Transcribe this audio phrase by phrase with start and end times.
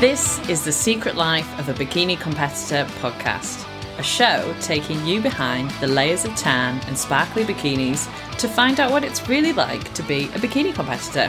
[0.00, 3.66] This is the Secret Life of a Bikini Competitor podcast,
[3.98, 8.08] a show taking you behind the layers of tan and sparkly bikinis
[8.38, 11.28] to find out what it's really like to be a bikini competitor.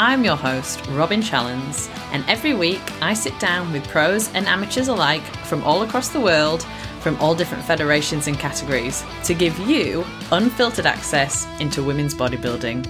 [0.00, 4.88] I'm your host, Robin Challens, and every week I sit down with pros and amateurs
[4.88, 6.64] alike from all across the world,
[7.02, 12.84] from all different federations and categories, to give you unfiltered access into women's bodybuilding.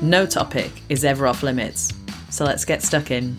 [0.00, 1.92] No topic is ever off limits,
[2.30, 3.36] so let's get stuck in.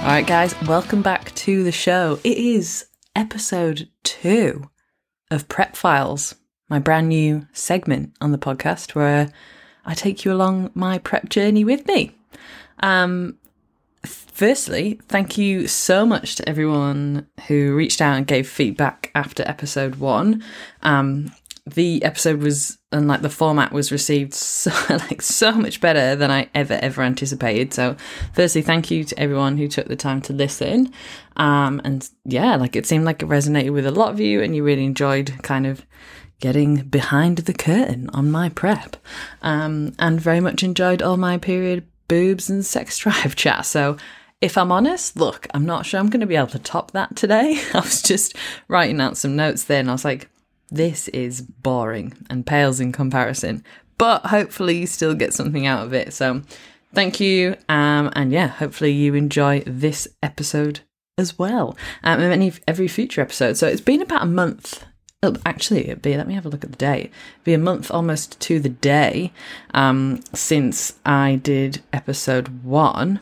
[0.00, 2.18] All right, guys, welcome back to the show.
[2.24, 4.70] It is episode two
[5.30, 6.34] of Prep Files,
[6.70, 9.30] my brand new segment on the podcast where
[9.84, 12.16] I take you along my prep journey with me.
[12.82, 13.36] Um,
[14.06, 19.96] firstly, thank you so much to everyone who reached out and gave feedback after episode
[19.96, 20.42] one.
[20.82, 21.30] Um,
[21.66, 26.30] the episode was and like the format was received so like so much better than
[26.30, 27.72] I ever ever anticipated.
[27.72, 27.96] So,
[28.32, 30.92] firstly, thank you to everyone who took the time to listen.
[31.36, 34.54] Um, and yeah, like it seemed like it resonated with a lot of you, and
[34.56, 35.86] you really enjoyed kind of
[36.40, 38.96] getting behind the curtain on my prep.
[39.42, 43.66] Um, and very much enjoyed all my period boobs and sex drive chat.
[43.66, 43.96] So.
[44.42, 47.14] If I'm honest, look, I'm not sure I'm going to be able to top that
[47.14, 47.60] today.
[47.74, 48.34] I was just
[48.68, 50.30] writing out some notes there and I was like,
[50.70, 53.64] this is boring and pales in comparison,
[53.98, 56.12] but hopefully you still get something out of it.
[56.12, 56.42] So
[56.94, 57.56] thank you.
[57.68, 60.80] Um, and yeah, hopefully you enjoy this episode
[61.18, 61.76] as well.
[62.02, 63.56] Um, and any, every future episode.
[63.56, 64.84] So it's been about a month.
[65.22, 67.12] Oh, actually, it'd be, let me have a look at the date.
[67.34, 69.32] It'd be a month almost to the day
[69.74, 73.20] um, since I did episode one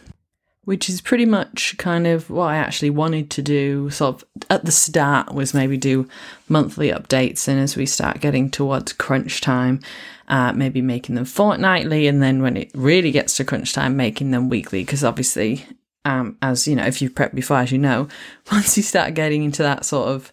[0.69, 3.89] which is pretty much kind of what I actually wanted to do.
[3.89, 6.07] Sort of at the start was maybe do
[6.47, 9.81] monthly updates, and as we start getting towards crunch time,
[10.29, 14.31] uh, maybe making them fortnightly, and then when it really gets to crunch time, making
[14.31, 14.85] them weekly.
[14.85, 15.65] Because obviously,
[16.05, 18.07] um, as you know, if you've prepped before, as you know,
[18.53, 20.31] once you start getting into that sort of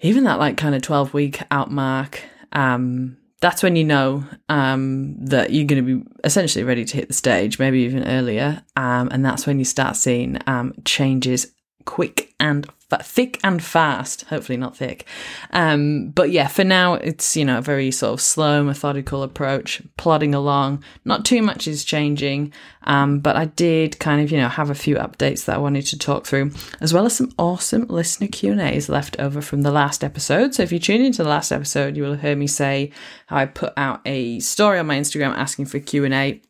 [0.00, 5.16] even that like kind of 12 week out mark, um, that's when you know um,
[5.24, 8.62] that you're going to be essentially ready to hit the stage, maybe even earlier.
[8.76, 11.52] Um, and that's when you start seeing um, changes
[11.86, 12.68] quick and
[12.98, 14.22] thick and fast.
[14.24, 15.06] Hopefully not thick.
[15.52, 19.80] Um, but yeah, for now it's you know a very sort of slow, methodical approach,
[19.96, 20.84] plodding along.
[21.04, 22.52] Not too much is changing,
[22.84, 25.86] um, but I did kind of you know have a few updates that I wanted
[25.86, 29.62] to talk through, as well as some awesome listener Q and A's left over from
[29.62, 30.54] the last episode.
[30.54, 32.90] So if you tune into the last episode, you will hear me say
[33.26, 36.42] how I put out a story on my Instagram asking for Q and A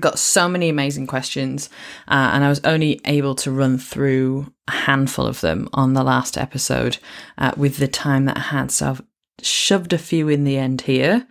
[0.00, 1.68] got so many amazing questions,
[2.08, 6.02] uh, and I was only able to run through a handful of them on the
[6.02, 6.98] last episode
[7.38, 8.70] uh, with the time that I had.
[8.70, 9.02] So I've
[9.42, 11.26] shoved a few in the end here.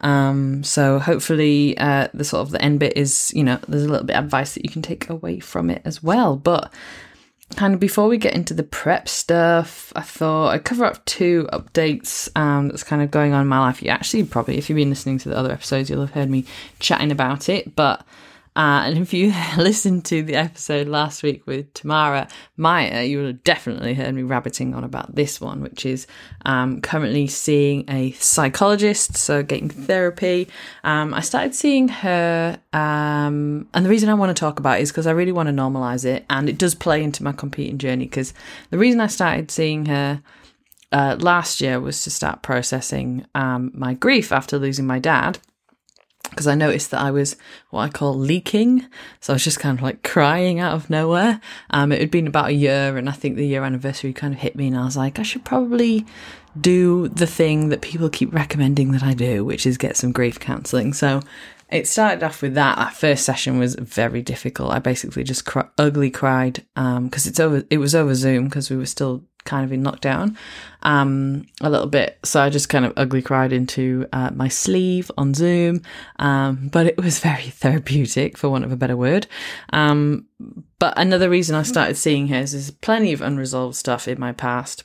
[0.00, 3.88] Um, so hopefully, uh, the sort of the end bit is, you know, there's a
[3.88, 6.36] little bit of advice that you can take away from it as well.
[6.36, 6.72] But
[7.56, 11.48] kind of before we get into the prep stuff, I thought I'd cover up two
[11.52, 13.82] updates um, that's kind of going on in my life.
[13.82, 16.44] You actually probably, if you've been listening to the other episodes, you'll have heard me
[16.78, 17.74] chatting about it.
[17.74, 18.04] But
[18.56, 23.26] uh, and if you listened to the episode last week with Tamara Maya, you would
[23.26, 26.06] have definitely heard me rabbiting on about this one, which is
[26.44, 30.48] um, currently seeing a psychologist, so getting therapy.
[30.84, 34.82] Um, I started seeing her, um, and the reason I want to talk about it
[34.82, 37.78] is because I really want to normalize it, and it does play into my competing
[37.78, 38.06] journey.
[38.06, 38.34] Because
[38.70, 40.22] the reason I started seeing her.
[40.90, 45.38] Uh, last year was to start processing um, my grief after losing my dad
[46.30, 47.36] because I noticed that I was
[47.70, 48.86] what I call leaking.
[49.20, 51.40] So I was just kind of like crying out of nowhere.
[51.70, 54.40] Um, it had been about a year, and I think the year anniversary kind of
[54.40, 56.06] hit me, and I was like, I should probably
[56.60, 60.40] do the thing that people keep recommending that I do, which is get some grief
[60.40, 60.92] counselling.
[60.92, 61.20] So
[61.70, 62.76] it started off with that.
[62.78, 64.72] That first session was very difficult.
[64.72, 67.62] I basically just ugly cried because um, it's over.
[67.70, 70.36] It was over Zoom because we were still kind of in lockdown
[70.82, 72.18] um, a little bit.
[72.24, 75.82] So I just kind of ugly cried into uh, my sleeve on Zoom.
[76.18, 79.26] Um, but it was very therapeutic, for want of a better word.
[79.72, 80.26] Um,
[80.78, 84.32] but another reason I started seeing her is there's plenty of unresolved stuff in my
[84.32, 84.84] past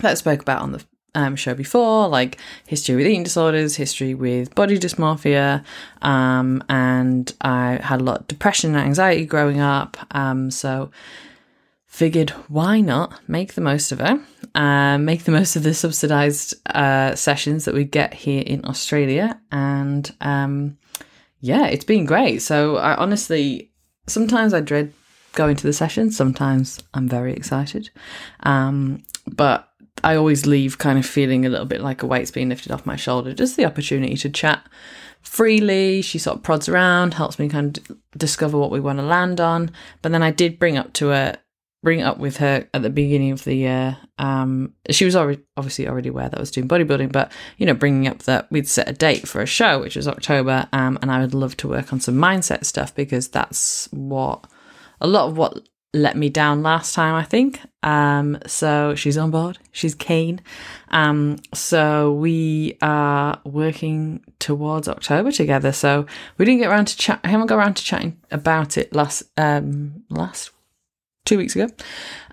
[0.00, 0.84] that I spoke about on the
[1.14, 5.64] um, show before, like history with eating disorders, history with body dysmorphia,
[6.02, 9.96] um, and I had a lot of depression and anxiety growing up.
[10.12, 10.90] Um, so
[11.90, 14.18] figured why not make the most of it,
[14.54, 19.38] uh, make the most of the subsidized uh, sessions that we get here in Australia.
[19.50, 20.78] And um,
[21.40, 22.42] yeah, it's been great.
[22.42, 23.72] So I honestly,
[24.06, 24.92] sometimes I dread
[25.32, 27.90] going to the sessions, sometimes I'm very excited.
[28.44, 29.68] Um, but
[30.04, 32.86] I always leave kind of feeling a little bit like a weight's being lifted off
[32.86, 33.34] my shoulder.
[33.34, 34.64] Just the opportunity to chat
[35.22, 36.02] freely.
[36.02, 39.40] She sort of prods around, helps me kind of discover what we want to land
[39.40, 39.72] on.
[40.02, 41.36] But then I did bring up to her,
[41.82, 43.98] bring up with her at the beginning of the year.
[44.18, 47.74] Um, she was already obviously already aware that I was doing bodybuilding, but you know,
[47.74, 51.10] bringing up that we'd set a date for a show, which was October, um, and
[51.10, 54.46] I would love to work on some mindset stuff because that's what
[55.00, 57.60] a lot of what let me down last time, I think.
[57.82, 59.58] Um, so she's on board.
[59.72, 60.40] She's keen.
[60.88, 65.72] Um, so we are working towards October together.
[65.72, 66.06] So
[66.38, 67.20] we didn't get around to chat.
[67.24, 70.52] I haven't got around to chatting about it last um last
[71.24, 71.68] two weeks ago.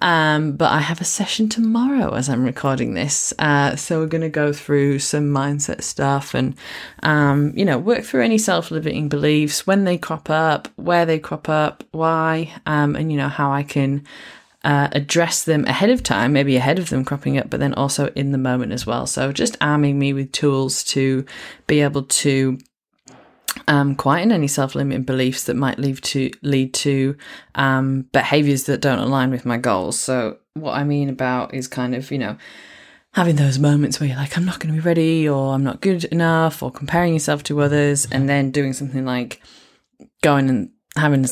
[0.01, 3.33] Um, but I have a session tomorrow as I'm recording this.
[3.37, 6.55] Uh, so we're going to go through some mindset stuff and,
[7.03, 11.19] um, you know, work through any self limiting beliefs, when they crop up, where they
[11.19, 14.05] crop up, why, um, and, you know, how I can.
[14.63, 18.07] Uh, address them ahead of time, maybe ahead of them cropping up, but then also
[18.15, 19.07] in the moment as well.
[19.07, 21.25] So, just arming me with tools to
[21.67, 22.57] be able to
[23.67, 27.15] um, quieten any self-limiting beliefs that might lead to lead to
[27.55, 29.99] um, behaviors that don't align with my goals.
[29.99, 32.37] So what I mean about is kind of you know
[33.13, 35.81] having those moments where you're like I'm not going to be ready or I'm not
[35.81, 39.41] good enough or comparing yourself to others and then doing something like
[40.21, 41.25] going and having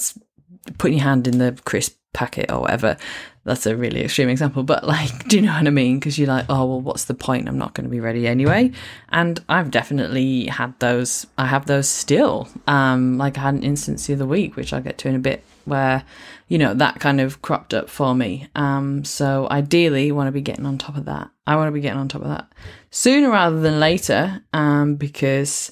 [0.77, 2.97] putting your hand in the crisp packet or whatever
[3.45, 5.99] that's a really extreme example, but like, do you know what I mean?
[5.99, 7.47] Because you're like, oh, well, what's the point?
[7.47, 8.71] I'm not going to be ready anyway.
[9.09, 12.49] And I've definitely had those, I have those still.
[12.65, 15.19] Um, like I had an instance the other week, which I'll get to in a
[15.19, 16.03] bit, where,
[16.47, 18.47] you know, that kind of cropped up for me.
[18.55, 21.29] Um, so ideally, want to be getting on top of that.
[21.45, 22.47] I want to be getting on top of that
[22.89, 25.71] sooner rather than later, um, because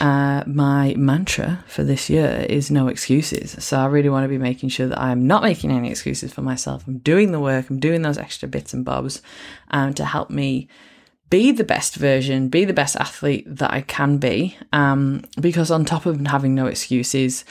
[0.00, 3.62] uh, my mantra for this year is no excuses.
[3.64, 6.42] So I really want to be making sure that I'm not making any excuses for
[6.42, 6.84] myself.
[6.86, 9.22] I'm doing the work, I'm doing those extra bits and bobs
[9.70, 10.68] um, to help me
[11.30, 14.56] be the best version, be the best athlete that I can be.
[14.72, 17.44] Um, because on top of having no excuses,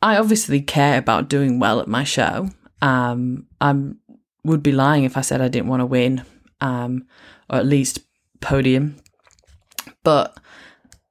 [0.00, 2.50] I obviously care about doing well at my show.
[2.82, 3.74] Um, I
[4.44, 6.24] would be lying if I said I didn't want to win,
[6.60, 7.06] um,
[7.48, 8.00] or at least
[8.40, 8.96] podium.
[10.02, 10.38] But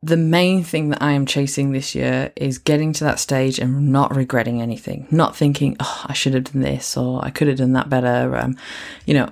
[0.03, 3.89] the main thing that I am chasing this year is getting to that stage and
[3.94, 7.57] not regretting anything, not thinking, oh, I should have done this or I could have
[7.57, 8.35] done that better.
[8.35, 8.57] Um,
[9.05, 9.29] you know,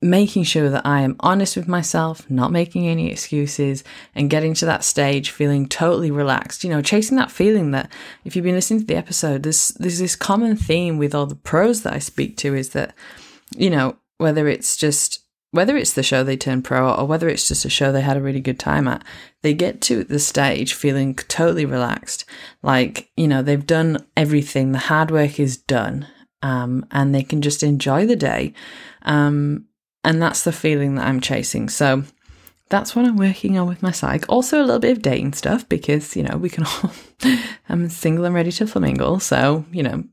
[0.00, 4.66] making sure that I am honest with myself, not making any excuses, and getting to
[4.66, 6.64] that stage feeling totally relaxed.
[6.64, 7.88] You know, chasing that feeling that
[8.24, 11.36] if you've been listening to the episode, there's there's this common theme with all the
[11.36, 12.92] pros that I speak to is that,
[13.56, 15.21] you know, whether it's just
[15.52, 18.16] whether it's the show they turn pro or whether it's just a show they had
[18.16, 19.04] a really good time at,
[19.42, 22.24] they get to the stage feeling totally relaxed.
[22.62, 26.08] Like, you know, they've done everything, the hard work is done,
[26.42, 28.54] um, and they can just enjoy the day.
[29.02, 29.66] Um,
[30.02, 31.68] and that's the feeling that I'm chasing.
[31.68, 32.04] So
[32.70, 34.24] that's what I'm working on with my psych.
[34.30, 36.90] Also, a little bit of dating stuff because, you know, we can all,
[37.68, 39.20] I'm single and ready to flamingle.
[39.20, 40.04] So, you know,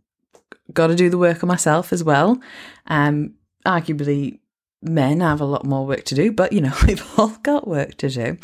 [0.73, 2.39] got to do the work on myself as well.
[2.87, 4.39] Um, arguably,
[4.81, 7.95] men have a lot more work to do, but you know, we've all got work
[7.97, 8.37] to do.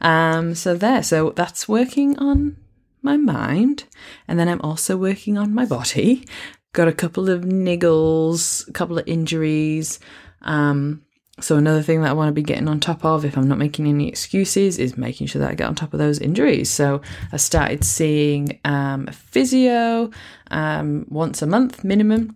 [0.00, 2.56] Um, so there, so that's working on
[3.02, 3.84] my mind,
[4.26, 6.26] and then I'm also working on my body.
[6.72, 9.98] Got a couple of niggles, a couple of injuries.
[10.42, 11.02] Um,
[11.38, 13.58] so another thing that I want to be getting on top of, if I'm not
[13.58, 16.70] making any excuses, is making sure that I get on top of those injuries.
[16.70, 20.10] So I started seeing um, a physio
[20.50, 22.35] um, once a month minimum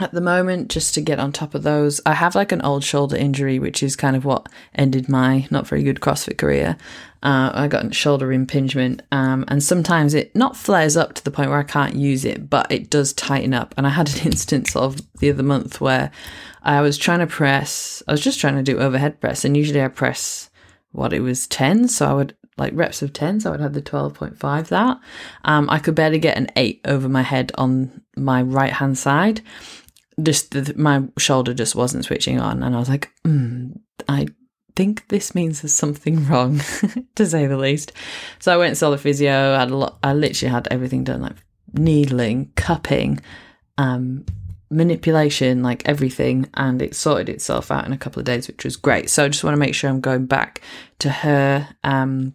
[0.00, 2.00] at the moment just to get on top of those.
[2.04, 5.66] I have like an old shoulder injury, which is kind of what ended my not
[5.66, 6.76] very good CrossFit career.
[7.22, 11.30] Uh, I got a shoulder impingement, um, and sometimes it not flares up to the
[11.30, 13.74] point where I can't use it, but it does tighten up.
[13.76, 16.10] And I had an instance of the other month where
[16.62, 19.82] I was trying to press, I was just trying to do overhead press, and usually
[19.82, 20.50] I press
[20.92, 23.72] what it was 10, so I would like reps of 10 so i would have
[23.72, 25.00] the 12.5 that
[25.44, 29.40] um, i could barely get an 8 over my head on my right hand side
[30.22, 33.78] just the, my shoulder just wasn't switching on, and I was like, mm,
[34.08, 34.28] I
[34.76, 36.60] think this means there's something wrong,
[37.14, 37.92] to say the least.
[38.38, 39.54] So I went and saw the physio.
[39.54, 39.98] I had a lot.
[40.02, 41.36] I literally had everything done, like
[41.72, 43.20] needling, cupping,
[43.78, 44.24] um,
[44.70, 48.76] manipulation, like everything, and it sorted itself out in a couple of days, which was
[48.76, 49.10] great.
[49.10, 50.60] So I just want to make sure I'm going back
[51.00, 51.68] to her.
[51.82, 52.34] Um,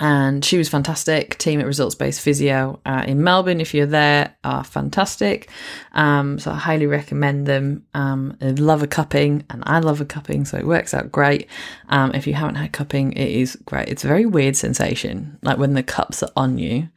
[0.00, 1.36] and she was fantastic.
[1.36, 5.50] Team at Results Based Physio uh, in Melbourne, if you're there, are fantastic.
[5.92, 7.84] Um, so I highly recommend them.
[7.92, 11.46] Um, I love a cupping, and I love a cupping, so it works out great.
[11.90, 13.88] Um, if you haven't had cupping, it is great.
[13.88, 16.88] It's a very weird sensation, like when the cups are on you.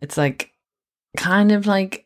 [0.00, 0.52] It's like
[1.16, 2.05] kind of like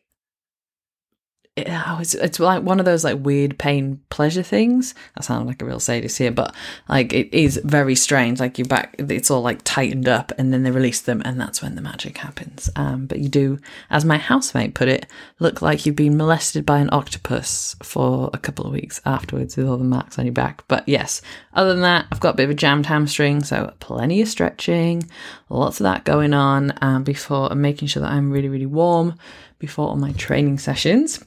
[1.67, 4.93] it, it's, it's like one of those like weird pain pleasure things.
[5.17, 6.55] I sound like a real sadist here, but
[6.89, 8.39] like it is very strange.
[8.39, 11.61] Like your back, it's all like tightened up, and then they release them, and that's
[11.61, 12.69] when the magic happens.
[12.75, 15.05] Um, but you do, as my housemate put it,
[15.39, 19.67] look like you've been molested by an octopus for a couple of weeks afterwards with
[19.67, 20.63] all the marks on your back.
[20.67, 21.21] But yes,
[21.53, 25.09] other than that, I've got a bit of a jammed hamstring, so plenty of stretching,
[25.49, 29.15] lots of that going on um, before and making sure that I'm really, really warm
[29.59, 31.23] before all my training sessions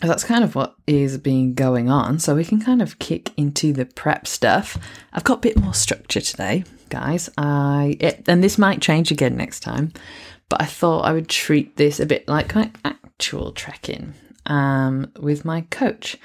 [0.00, 2.18] that's kind of what is being going on.
[2.18, 4.78] So we can kind of kick into the prep stuff.
[5.12, 7.30] I've got a bit more structure today, guys.
[7.38, 9.92] I it, and this might change again next time,
[10.48, 14.14] but I thought I would treat this a bit like my actual trekking
[14.46, 16.18] um, with my coach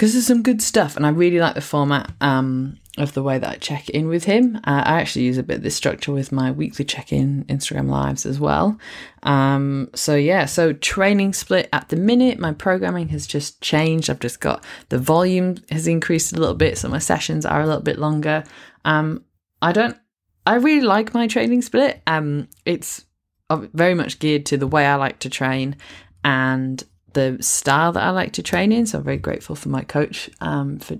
[0.00, 2.10] because there's some good stuff, and I really like the format.
[2.22, 4.56] Um, of the way that I check in with him.
[4.56, 7.88] Uh, I actually use a bit of this structure with my weekly check in Instagram
[7.88, 8.78] lives as well.
[9.22, 14.10] Um, so, yeah, so training split at the minute, my programming has just changed.
[14.10, 17.66] I've just got the volume has increased a little bit, so my sessions are a
[17.66, 18.44] little bit longer.
[18.84, 19.24] Um,
[19.62, 19.96] I don't,
[20.44, 22.02] I really like my training split.
[22.06, 23.04] Um, it's
[23.50, 25.76] very much geared to the way I like to train
[26.24, 28.86] and the style that I like to train in.
[28.86, 30.98] So I'm very grateful for my coach um, for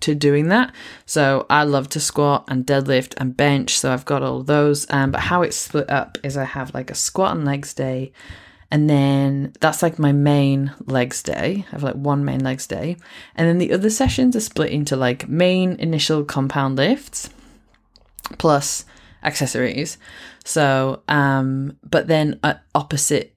[0.00, 0.72] to doing that.
[1.06, 3.78] So I love to squat and deadlift and bench.
[3.78, 4.90] So I've got all those.
[4.90, 8.12] Um, but how it's split up is I have like a squat and legs day.
[8.70, 11.64] And then that's like my main legs day.
[11.68, 12.96] I have like one main legs day.
[13.34, 17.30] And then the other sessions are split into like main initial compound lifts
[18.38, 18.84] plus
[19.22, 19.98] accessories.
[20.44, 23.34] So, um, but then uh, opposite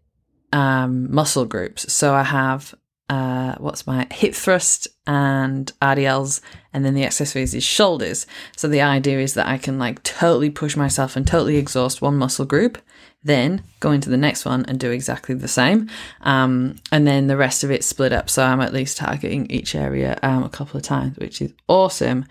[0.54, 1.92] um, muscle groups.
[1.92, 2.74] So I have
[3.10, 6.40] uh, what's my hip thrust and RDLs,
[6.72, 8.26] and then the accessories is shoulders.
[8.56, 12.16] So the idea is that I can like totally push myself and totally exhaust one
[12.16, 12.78] muscle group,
[13.24, 15.90] then go into the next one and do exactly the same.
[16.22, 18.30] Um, and then the rest of it split up.
[18.30, 22.26] So I'm at least targeting each area um, a couple of times, which is awesome.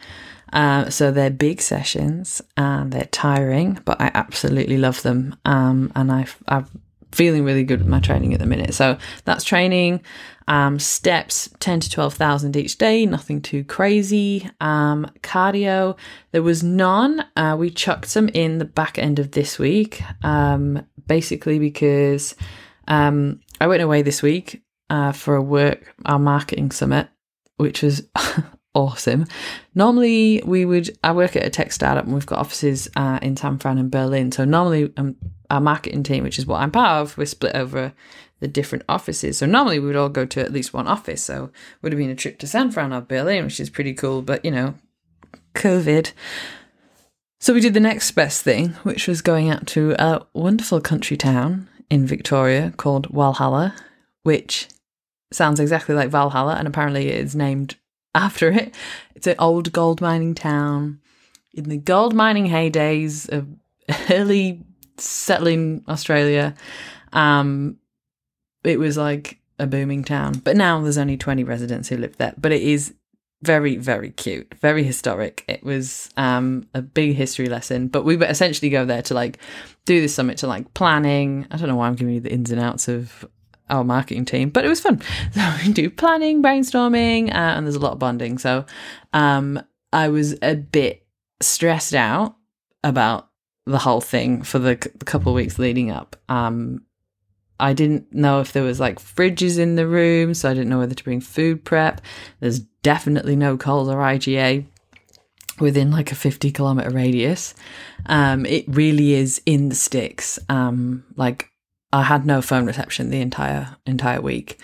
[0.52, 5.36] Uh, so they're big sessions and they're tiring, but I absolutely love them.
[5.44, 6.66] Um, and I, I'm
[7.12, 8.74] feeling really good with my training at the minute.
[8.74, 10.02] So that's training.
[10.48, 14.48] Um, steps 10 to 12,000 each day, nothing too crazy.
[14.60, 15.96] Um, cardio,
[16.32, 17.24] there was none.
[17.36, 22.34] Uh, we chucked some in the back end of this week, um, basically because
[22.88, 27.08] um, I went away this week uh, for a work, our marketing summit,
[27.56, 28.02] which was
[28.74, 29.26] awesome.
[29.74, 33.36] Normally, we would, I work at a tech startup and we've got offices uh, in
[33.36, 34.32] San Fran and Berlin.
[34.32, 35.16] So normally, um,
[35.50, 37.92] our marketing team, which is what I'm part of, we're split over
[38.40, 39.38] the different offices.
[39.38, 41.22] So normally we would all go to at least one office.
[41.22, 41.50] So
[41.80, 44.22] would have been a trip to San Fran or Berlin, which is pretty cool.
[44.22, 44.74] But you know,
[45.54, 46.12] COVID.
[47.40, 51.16] So we did the next best thing, which was going out to a wonderful country
[51.16, 53.74] town in Victoria called Walhalla,
[54.22, 54.68] which
[55.32, 57.76] sounds exactly like Valhalla, and apparently it is named
[58.14, 58.74] after it.
[59.14, 61.00] It's an old gold mining town
[61.52, 63.48] in the gold mining heydays of
[64.10, 64.60] early
[64.96, 66.54] settling Australia.
[67.12, 67.78] Um,
[68.64, 70.40] it was like a booming town.
[70.44, 72.34] But now there's only 20 residents who live there.
[72.36, 72.94] But it is
[73.42, 75.44] very, very cute, very historic.
[75.48, 77.88] It was um, a big history lesson.
[77.88, 79.38] But we essentially go there to like
[79.84, 81.46] do this summit to like planning.
[81.50, 83.26] I don't know why I'm giving you the ins and outs of
[83.72, 85.00] our marketing team, but it was fun.
[85.32, 88.38] So we do planning, brainstorming, uh, and there's a lot of bonding.
[88.38, 88.66] So
[89.12, 89.62] um,
[89.92, 91.06] I was a bit
[91.40, 92.36] stressed out
[92.84, 93.28] about
[93.66, 96.16] the whole thing for the, the couple weeks leading up.
[96.28, 96.82] Um,
[97.58, 100.78] I didn't know if there was like fridges in the room, so I didn't know
[100.78, 102.00] whether to bring food prep.
[102.40, 104.66] There's definitely no Coles or IGA
[105.60, 107.54] within like a 50 kilometer radius.
[108.06, 110.38] Um, it really is in the sticks.
[110.48, 111.51] Um, like
[111.92, 114.58] I had no phone reception the entire entire week.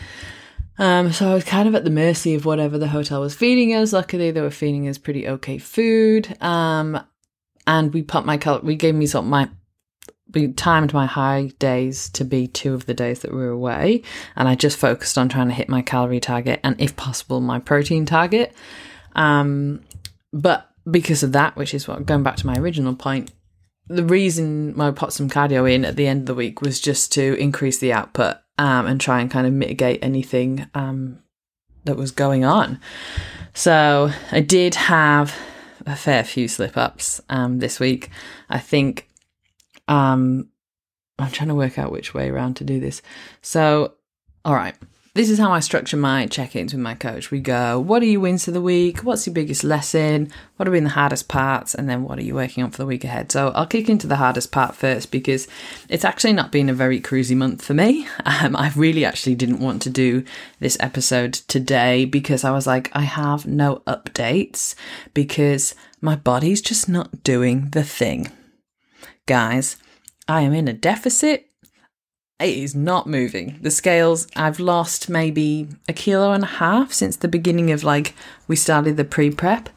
[0.79, 3.75] Um, so I was kind of at the mercy of whatever the hotel was feeding
[3.75, 3.93] us.
[3.93, 6.41] Luckily, they were feeding us pretty okay food.
[6.41, 7.01] Um,
[7.67, 9.51] and we put my cal- we gave me some my
[10.35, 14.03] we timed my high days to be two of the days that we were away,
[14.37, 17.59] and I just focused on trying to hit my calorie target and, if possible, my
[17.59, 18.55] protein target.
[19.15, 19.81] Um,
[20.33, 23.31] but because of that, which is what going back to my original point,
[23.89, 27.13] the reason I put some cardio in at the end of the week was just
[27.13, 31.23] to increase the output um, and try and kind of mitigate anything um,
[31.85, 32.81] that was going on.
[33.55, 35.35] So I did have
[35.87, 38.11] a fair few slip ups um, this week.
[38.51, 39.09] I think
[39.89, 40.51] um,
[41.19, 43.01] I'm trying to work out which way around to do this.
[43.41, 43.95] So,
[44.45, 44.77] all right.
[45.15, 47.31] This is how I structure my check ins with my coach.
[47.31, 49.01] We go, what are your wins of the week?
[49.01, 50.31] What's your biggest lesson?
[50.57, 51.75] What have been the hardest parts?
[51.75, 53.33] And then what are you working on for the week ahead?
[53.33, 55.49] So I'll kick into the hardest part first because
[55.89, 58.07] it's actually not been a very cruisy month for me.
[58.41, 60.23] Um, I really actually didn't want to do
[60.61, 64.75] this episode today because I was like, I have no updates
[65.15, 68.31] because my body's just not doing the thing.
[69.27, 69.77] Guys,
[70.29, 71.48] I am in a deficit
[72.41, 73.59] it is not moving.
[73.61, 78.15] The scales, I've lost maybe a kilo and a half since the beginning of like
[78.47, 79.69] we started the pre prep,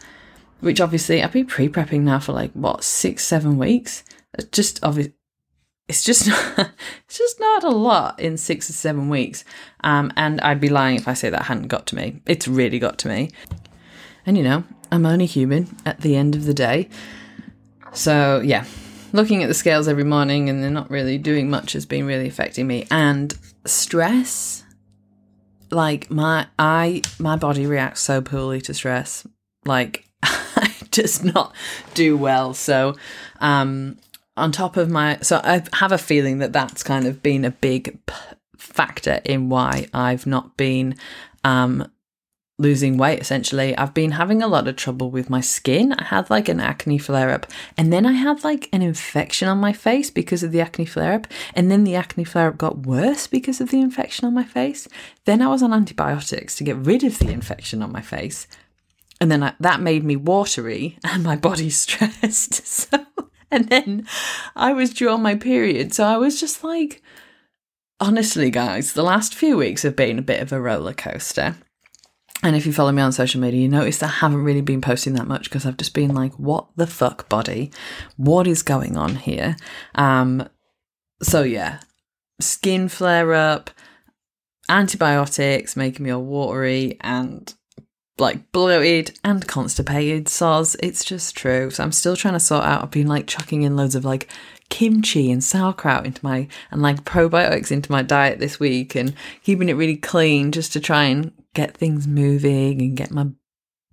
[0.60, 4.04] which obviously I've been pre prepping now for like what six, seven weeks.
[4.34, 5.10] It's just obvious.
[5.88, 6.72] It's just not,
[7.06, 9.44] it's just not a lot in six or seven weeks.
[9.84, 12.22] Um, and I'd be lying if I say that hadn't got to me.
[12.28, 13.32] It's really got to me.
[14.26, 16.90] And you know, I'm only human at the end of the day.
[17.92, 18.66] So yeah,
[19.14, 22.28] looking at the scales every morning and they're not really doing much has been really
[22.28, 22.88] affecting me.
[22.92, 23.34] And
[23.66, 24.64] stress,
[25.70, 29.26] like my I my body reacts so poorly to stress.
[29.66, 31.56] Like I just not
[31.94, 32.54] do well.
[32.54, 32.96] So
[33.40, 33.98] um
[34.38, 37.52] on top of my so I have a feeling that that's kind of been a
[37.52, 38.16] big p-
[38.58, 40.96] factor in why I've not been
[41.44, 41.91] um
[42.62, 43.76] losing weight essentially.
[43.78, 45.94] I've been having a lot of trouble with my skin.
[45.94, 49.58] I had like an acne flare up and then i had like an infection on
[49.58, 52.86] my face because of the acne flare up and then the acne flare up got
[52.86, 54.88] worse because of the infection on my face.
[55.26, 58.48] Then i was on antibiotics to get rid of the infection on my face
[59.20, 62.62] and then I, that made me watery and my body stressed.
[62.66, 63.06] So
[63.54, 64.08] and then
[64.56, 65.94] i was due on my period.
[65.94, 67.02] So i was just like
[68.00, 71.56] honestly guys the last few weeks have been a bit of a roller coaster
[72.44, 75.14] and if you follow me on social media, you notice I haven't really been posting
[75.14, 77.72] that much because I've just been like, what the fuck, body?
[78.18, 79.56] What is going on here?
[79.96, 80.48] Um,
[81.22, 81.82] so yeah,
[82.40, 83.70] skin flare up,
[84.70, 87.54] antibiotics making me all watery and
[88.18, 90.26] like bloated and constipated.
[90.26, 91.70] Soz, it's just true.
[91.70, 92.84] So I'm still trying to sort out.
[92.84, 94.28] I've been like chucking in loads of like
[94.72, 99.14] kimchi and sauerkraut into my and like probiotics into my diet this week and
[99.44, 103.28] keeping it really clean just to try and get things moving and get my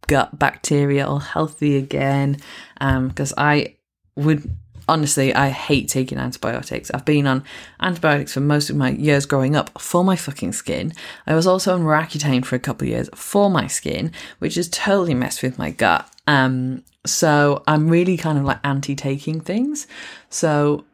[0.06, 2.38] gut bacteria all healthy again.
[2.78, 3.74] Because um, I
[4.16, 4.48] would
[4.88, 6.90] honestly, I hate taking antibiotics.
[6.92, 7.44] I've been on
[7.80, 10.92] antibiotics for most of my years growing up for my fucking skin.
[11.26, 14.68] I was also on Roaccutane for a couple of years for my skin, which has
[14.68, 16.10] totally messed with my gut.
[16.26, 19.86] Um, so I'm really kind of like anti taking things.
[20.30, 20.84] So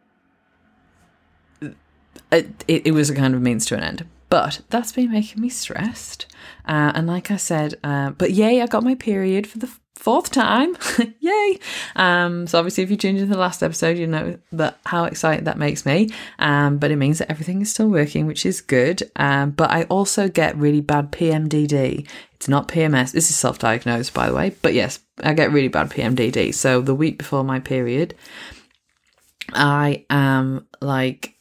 [2.32, 4.06] it, it, it was a kind of means to an end.
[4.28, 6.26] But that's been making me stressed.
[6.66, 10.30] Uh, and like I said, uh, but yay, I got my period for the fourth
[10.30, 10.76] time.
[11.20, 11.58] yay.
[11.94, 15.44] Um, so obviously if you tuned into the last episode, you know that how excited
[15.44, 16.10] that makes me.
[16.38, 19.08] Um, but it means that everything is still working, which is good.
[19.16, 22.06] Um, but I also get really bad PMDD.
[22.44, 23.12] It's not PMS.
[23.12, 24.54] This is self-diagnosed, by the way.
[24.60, 26.52] But yes, I get really bad PMDD.
[26.52, 28.14] So the week before my period,
[29.54, 31.38] I am like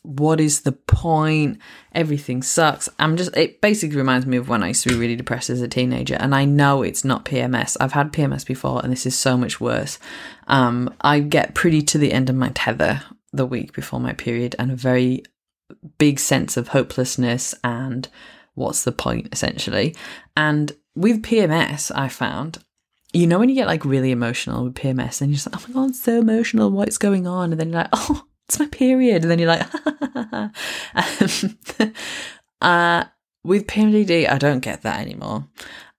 [0.00, 1.58] what is the point?
[1.94, 2.88] Everything sucks.
[2.98, 5.60] I'm just, it basically reminds me of when I used to be really depressed as
[5.60, 6.14] a teenager.
[6.14, 7.76] And I know it's not PMS.
[7.80, 9.98] I've had PMS before and this is so much worse.
[10.46, 13.02] Um, I get pretty to the end of my tether
[13.32, 15.22] the week before my period and a very
[15.98, 18.08] big sense of hopelessness and
[18.54, 19.94] what's the point essentially.
[20.36, 22.58] And with PMS, I found
[23.14, 25.68] you know when you get like really emotional with PMS and you're just like, oh
[25.68, 27.52] my god, I'm so emotional, what's going on?
[27.52, 29.22] And then you're like, oh, it's my period.
[29.22, 29.66] And then you're like,
[30.94, 31.58] um,
[32.60, 33.04] uh,
[33.44, 35.46] with PMDD, I don't get that anymore.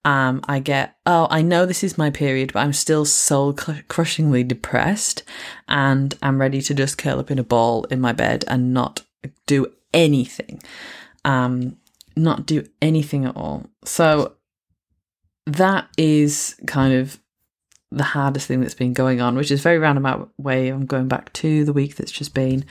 [0.04, 4.44] Um, I get, oh, I know this is my period, but I'm still soul crushingly
[4.44, 5.24] depressed
[5.68, 9.02] and I'm ready to just curl up in a ball in my bed and not
[9.48, 10.62] do anything.
[11.24, 11.78] Um,
[12.16, 13.66] not do anything at all.
[13.84, 14.36] So
[15.46, 17.20] that is kind of
[17.92, 20.68] the hardest thing that's been going on, which is very roundabout way.
[20.68, 22.66] I'm going back to the week that's just been,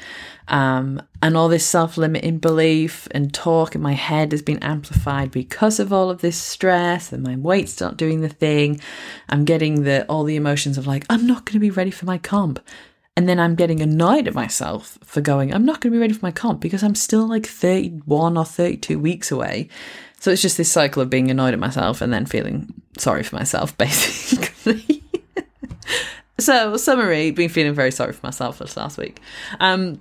[0.48, 5.80] um, and all this self-limiting belief and talk in my head has been amplified because
[5.80, 8.80] of all of this stress, and my weight's not doing the thing.
[9.28, 12.04] I'm getting the all the emotions of like I'm not going to be ready for
[12.04, 12.59] my comp,
[13.16, 16.14] and then I'm getting annoyed at myself for going I'm not going to be ready
[16.14, 19.68] for my comp because I'm still like 31 or 32 weeks away.
[20.18, 23.37] So it's just this cycle of being annoyed at myself and then feeling sorry for
[23.37, 25.05] myself, basically.
[26.38, 29.20] so, summary, been feeling very sorry for myself this last week.
[29.61, 30.00] Um,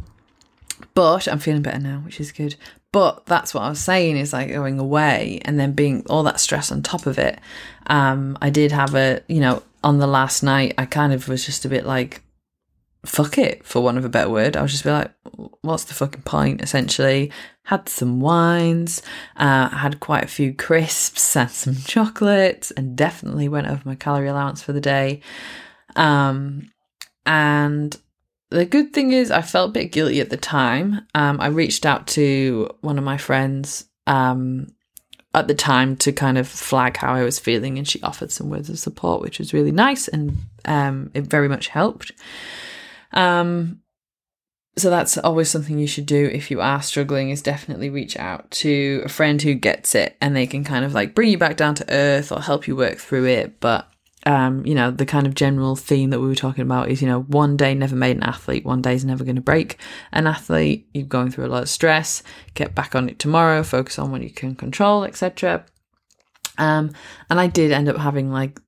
[0.93, 2.55] but I'm feeling better now, which is good.
[2.93, 6.39] But that's what I was saying is like going away and then being all that
[6.39, 7.37] stress on top of it.
[7.87, 11.45] Um, I did have a, you know, on the last night, I kind of was
[11.45, 12.22] just a bit like,
[13.05, 14.55] fuck it, for want of a better word.
[14.55, 15.11] I was just be like,
[15.61, 17.31] what's the fucking point, essentially?
[17.63, 19.01] had some wines,
[19.37, 24.27] uh, had quite a few crisps, had some chocolates, and definitely went over my calorie
[24.27, 25.21] allowance for the day.
[25.95, 26.69] Um,
[27.25, 27.97] and
[28.49, 31.07] the good thing is, I felt a bit guilty at the time.
[31.15, 34.67] Um, I reached out to one of my friends um,
[35.33, 38.49] at the time to kind of flag how I was feeling, and she offered some
[38.49, 42.11] words of support, which was really nice, and um, it very much helped.
[43.13, 43.79] Um,
[44.75, 48.49] so that's always something you should do if you are struggling is definitely reach out
[48.49, 51.57] to a friend who gets it and they can kind of like bring you back
[51.57, 53.87] down to earth or help you work through it but
[54.25, 57.07] um, you know, the kind of general theme that we were talking about is, you
[57.07, 59.77] know, one day never made an athlete, one day is never going to break
[60.11, 60.87] an athlete.
[60.93, 62.23] You're going through a lot of stress,
[62.53, 65.65] get back on it tomorrow, focus on what you can control, etc.
[66.57, 66.91] Um,
[67.29, 68.59] and I did end up having like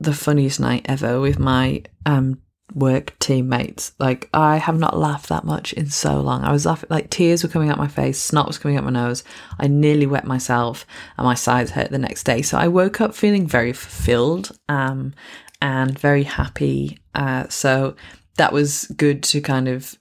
[0.00, 2.40] the funniest night ever with my um
[2.72, 3.92] work teammates.
[3.98, 6.44] Like I have not laughed that much in so long.
[6.44, 8.90] I was laughing like tears were coming out my face, snot was coming out my
[8.90, 9.22] nose.
[9.58, 12.42] I nearly wet myself and my sides hurt the next day.
[12.42, 15.14] So I woke up feeling very fulfilled um
[15.60, 16.98] and very happy.
[17.14, 17.96] Uh so
[18.36, 19.96] that was good to kind of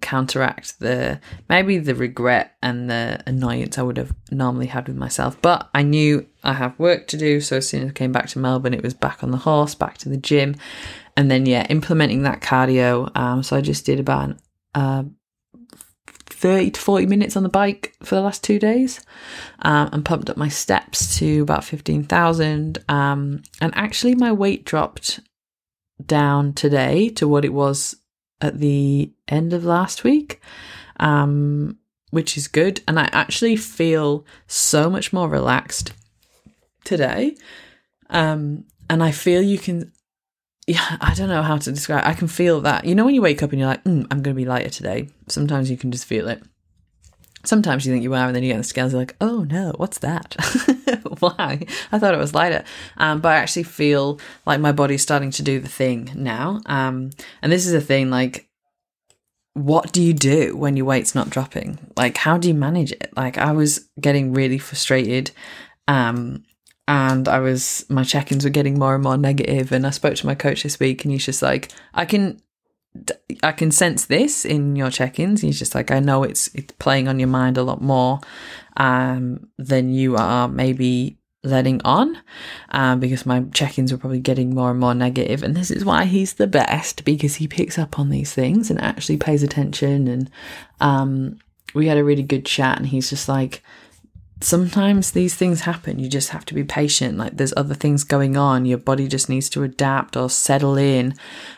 [0.00, 5.40] counteract the maybe the regret and the annoyance I would have normally had with myself.
[5.42, 8.28] But I knew I have work to do, so as soon as I came back
[8.28, 10.56] to Melbourne, it was back on the horse, back to the gym,
[11.20, 13.14] and then yeah, implementing that cardio.
[13.14, 14.38] Um, so I just did about
[14.74, 15.04] uh,
[16.08, 19.04] thirty to forty minutes on the bike for the last two days,
[19.58, 22.78] um, and pumped up my steps to about fifteen thousand.
[22.88, 25.20] Um, and actually, my weight dropped
[26.06, 27.96] down today to what it was
[28.40, 30.40] at the end of last week,
[30.98, 31.76] um,
[32.08, 32.80] which is good.
[32.88, 35.92] And I actually feel so much more relaxed
[36.84, 37.36] today.
[38.08, 39.92] Um, and I feel you can,
[40.70, 42.06] yeah, I don't know how to describe.
[42.06, 42.84] I can feel that.
[42.84, 44.70] You know, when you wake up and you're like, mm, I'm going to be lighter
[44.70, 45.08] today.
[45.26, 46.40] Sometimes you can just feel it.
[47.42, 49.42] Sometimes you think you are, and then you get on the scales, you're like, oh
[49.42, 50.36] no, what's that?
[51.18, 51.66] Why?
[51.90, 52.62] I thought it was lighter.
[52.98, 56.60] Um, but I actually feel like my body's starting to do the thing now.
[56.66, 57.10] Um,
[57.42, 58.48] and this is a thing like,
[59.54, 61.80] what do you do when your weight's not dropping?
[61.96, 63.10] Like, how do you manage it?
[63.16, 65.32] Like, I was getting really frustrated.
[65.88, 66.44] Um,
[66.90, 69.70] and I was, my check ins were getting more and more negative.
[69.70, 72.42] And I spoke to my coach this week, and he's just like, I can
[73.44, 75.40] I can sense this in your check-ins.
[75.40, 78.18] He's just like, I know it's it's playing on your mind a lot more
[78.76, 82.18] um, than you are maybe letting on,
[82.70, 85.44] um, because my check-ins were probably getting more and more negative.
[85.44, 88.80] And this is why he's the best because he picks up on these things and
[88.80, 90.08] actually pays attention.
[90.08, 90.30] And
[90.80, 91.38] um,
[91.72, 93.62] we had a really good chat, and he's just like,
[94.40, 95.98] sometimes these things happen.
[95.98, 97.18] You just have to be patient.
[97.18, 98.64] Like there's other things going on.
[98.64, 101.14] Your body just needs to adapt or settle in.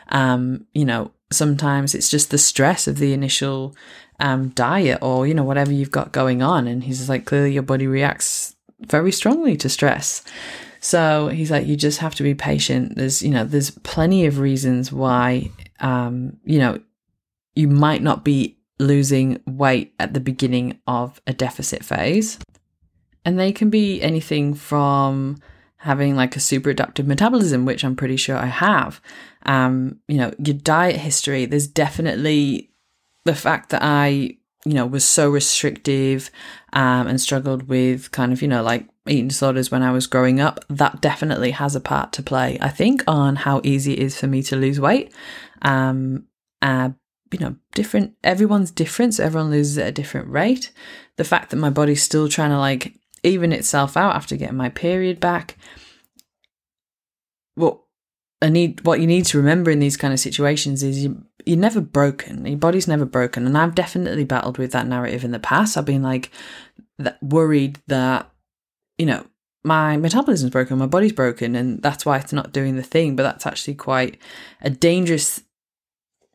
[0.09, 3.75] Um, you know, sometimes it's just the stress of the initial
[4.19, 6.67] um, diet or, you know, whatever you've got going on.
[6.67, 10.23] And he's like, clearly your body reacts very strongly to stress.
[10.79, 12.97] So he's like, you just have to be patient.
[12.97, 16.81] There's, you know, there's plenty of reasons why, um, you know,
[17.55, 22.37] you might not be losing weight at the beginning of a deficit phase.
[23.25, 25.37] And they can be anything from
[25.77, 29.01] having like a super adaptive metabolism, which I'm pretty sure I have.
[29.45, 32.71] Um, you know, your diet history, there's definitely
[33.25, 36.31] the fact that I, you know, was so restrictive
[36.71, 40.39] um, and struggled with kind of, you know, like eating disorders when I was growing
[40.39, 40.63] up.
[40.69, 44.27] That definitely has a part to play, I think, on how easy it is for
[44.27, 45.13] me to lose weight.
[45.63, 46.27] Um,
[46.61, 46.91] uh,
[47.31, 50.71] you know, different, everyone's different, so everyone loses at a different rate.
[51.17, 54.69] The fact that my body's still trying to like even itself out after getting my
[54.69, 55.57] period back.
[57.55, 57.79] What
[58.41, 61.57] I need, what you need to remember in these kind of situations is you, you're
[61.57, 62.45] never broken.
[62.45, 65.77] Your body's never broken, and I've definitely battled with that narrative in the past.
[65.77, 66.29] I've been like
[66.97, 68.29] that, worried that
[68.97, 69.25] you know
[69.63, 73.15] my metabolism's broken, my body's broken, and that's why it's not doing the thing.
[73.15, 74.19] But that's actually quite
[74.61, 75.41] a dangerous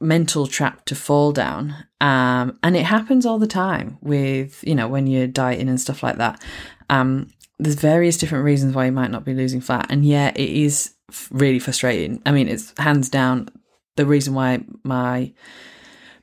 [0.01, 1.75] mental trap to fall down.
[2.01, 6.03] Um, and it happens all the time with, you know, when you're dieting and stuff
[6.03, 6.43] like that.
[6.91, 9.87] Um, there's various different reasons why you might not be losing fat.
[9.91, 10.95] And yeah, it is
[11.31, 12.23] really frustrating.
[12.25, 13.49] I mean, it's hands down
[13.97, 15.33] the reason why my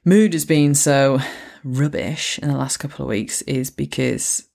[0.05, 1.19] mood has been so
[1.63, 4.47] rubbish in the last couple of weeks is because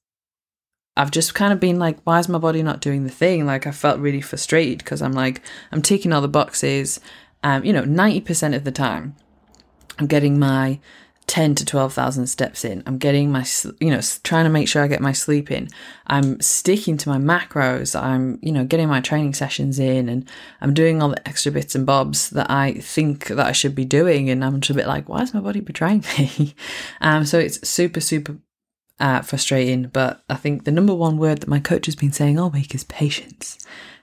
[0.97, 3.47] I've just kind of been like, why is my body not doing the thing?
[3.47, 7.01] Like, I felt really frustrated because I'm like, I'm ticking all the boxes
[7.43, 9.17] um, you know, 90% of the time,
[9.99, 10.81] I'm getting my
[11.31, 12.83] 10 to 12,000 steps in.
[12.87, 13.47] I'm getting my,
[13.79, 15.69] you know, trying to make sure I get my sleep in.
[16.09, 17.99] I'm sticking to my macros.
[17.99, 20.29] I'm, you know, getting my training sessions in and
[20.61, 23.85] I'm doing all the extra bits and bobs that I think that I should be
[23.85, 24.29] doing.
[24.29, 26.57] And I'm just a bit like, why is my body betraying me?
[27.01, 28.37] um, so it's super, super
[28.99, 29.85] uh, frustrating.
[29.85, 32.75] But I think the number one word that my coach has been saying all week
[32.75, 33.57] is patience.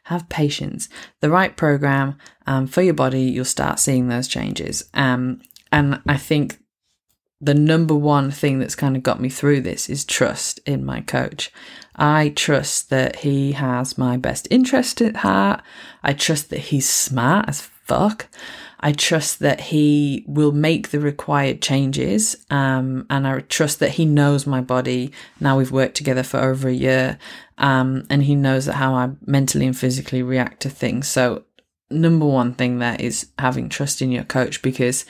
[0.04, 0.88] Have patience.
[1.20, 4.90] The right program um, for your body, you'll start seeing those changes.
[4.94, 5.42] Um,
[5.74, 6.60] and I think
[7.39, 11.02] the number one thing that's kind of got me through this is trust in my
[11.02, 11.52] coach.
[11.95, 15.62] I trust that he has my best interest at heart.
[16.04, 18.28] I trust that he's smart as fuck.
[18.80, 22.36] I trust that he will make the required changes.
[22.50, 25.12] Um, and I trust that he knows my body.
[25.39, 27.17] Now we've worked together for over a year.
[27.58, 31.08] Um, and he knows how I mentally and physically react to things.
[31.08, 31.43] So
[31.89, 35.06] number one thing there is having trust in your coach because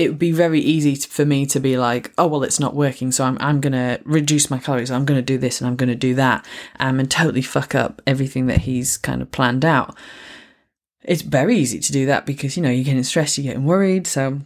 [0.00, 3.12] it would be very easy for me to be like, oh well, it's not working,
[3.12, 4.90] so I'm I'm gonna reduce my calories.
[4.90, 6.46] I'm gonna do this and I'm gonna do that,
[6.78, 9.94] um, and totally fuck up everything that he's kind of planned out.
[11.02, 14.06] It's very easy to do that because you know you're getting stressed, you're getting worried,
[14.06, 14.40] so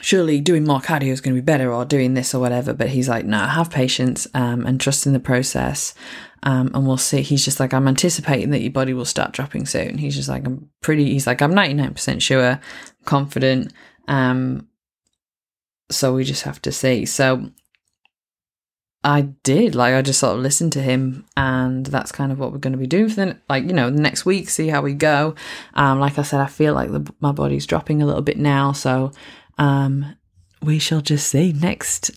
[0.00, 2.72] surely doing more cardio is going to be better or doing this or whatever.
[2.72, 5.92] But he's like, no, have patience um, and trust in the process.
[6.42, 7.20] Um, and we'll see.
[7.20, 9.98] He's just like, I'm anticipating that your body will start dropping soon.
[9.98, 12.58] He's just like, I'm pretty, he's like, I'm 99% sure,
[13.04, 13.74] confident.
[14.10, 14.68] Um,
[15.90, 17.06] so we just have to see.
[17.06, 17.50] So
[19.02, 22.52] I did like I just sort of listened to him, and that's kind of what
[22.52, 24.50] we're going to be doing for the like you know next week.
[24.50, 25.34] See how we go.
[25.74, 28.72] Um, like I said, I feel like the, my body's dropping a little bit now,
[28.72, 29.12] so
[29.56, 30.16] um,
[30.62, 31.52] we shall just see.
[31.52, 32.10] Next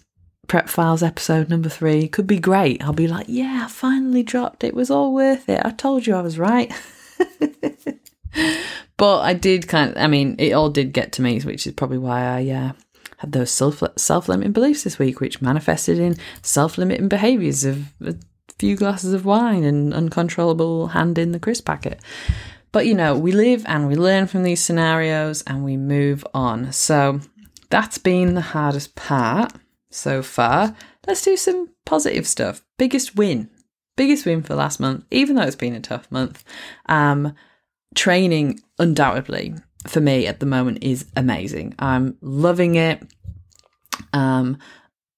[0.47, 2.83] prep files episode number three could be great.
[2.83, 4.63] I'll be like, yeah, I finally dropped.
[4.63, 5.61] It was all worth it.
[5.63, 6.71] I told you I was right.
[8.97, 11.73] but I did kind of, I mean, it all did get to me, which is
[11.73, 12.71] probably why I uh,
[13.17, 17.93] had those self self limiting beliefs this week, which manifested in self limiting behaviours of
[18.01, 18.15] a
[18.59, 21.99] few glasses of wine and uncontrollable hand in the crisp packet.
[22.71, 26.71] But you know, we live and we learn from these scenarios and we move on.
[26.73, 27.19] So
[27.69, 29.53] that's been the hardest part
[29.89, 30.75] so far.
[31.07, 32.63] Let's do some positive stuff.
[32.77, 33.49] Biggest win.
[33.95, 36.43] Biggest win for last month, even though it's been a tough month.
[36.87, 37.35] Um,
[37.95, 39.55] training undoubtedly
[39.87, 41.75] for me at the moment is amazing.
[41.79, 43.01] I'm loving it.
[44.13, 44.57] Um,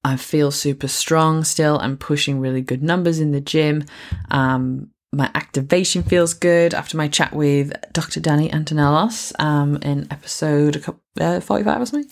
[0.04, 1.80] I feel super strong still.
[1.80, 3.86] I'm pushing really good numbers in the gym.
[4.32, 8.20] Um, my activation feels good after my chat with Dr.
[8.20, 10.84] Danny Antonellos um, in episode
[11.20, 12.12] uh, 45 or something.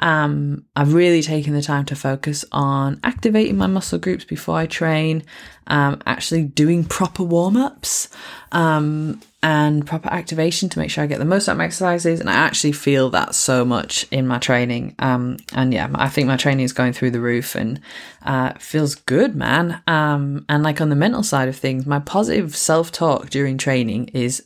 [0.00, 4.66] Um, I've really taken the time to focus on activating my muscle groups before I
[4.66, 5.22] train,
[5.68, 8.08] um, actually doing proper warm ups.
[8.50, 12.20] Um, and proper activation to make sure I get the most out of my exercises.
[12.20, 14.94] And I actually feel that so much in my training.
[14.98, 17.80] Um, and yeah, I think my training is going through the roof and
[18.22, 19.82] uh, feels good, man.
[19.86, 24.08] Um, and like on the mental side of things, my positive self talk during training
[24.08, 24.44] is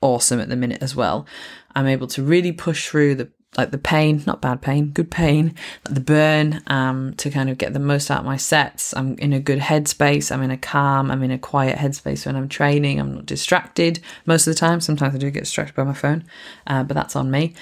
[0.00, 1.26] awesome at the minute as well.
[1.74, 5.54] I'm able to really push through the like the pain, not bad pain, good pain,
[5.84, 8.94] the burn, um, to kind of get the most out of my sets.
[8.96, 10.32] I'm in a good headspace.
[10.32, 12.98] I'm in a calm, I'm in a quiet headspace when I'm training.
[12.98, 14.80] I'm not distracted most of the time.
[14.80, 16.24] Sometimes I do get distracted by my phone,
[16.66, 17.54] uh, but that's on me.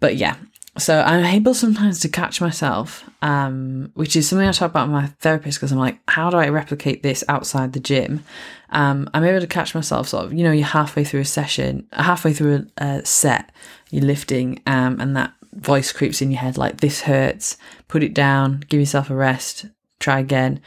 [0.00, 0.36] But yeah,
[0.78, 4.92] so I'm able sometimes to catch myself, um, which is something I talk about with
[4.92, 8.24] my therapist because I'm like, how do I replicate this outside the gym?
[8.70, 11.88] Um, I'm able to catch myself sort of, you know, you're halfway through a session,
[11.92, 13.50] halfway through a, a set,
[13.90, 17.56] you're lifting, um, and that voice creeps in your head like, this hurts,
[17.88, 19.66] put it down, give yourself a rest,
[19.98, 20.60] try again.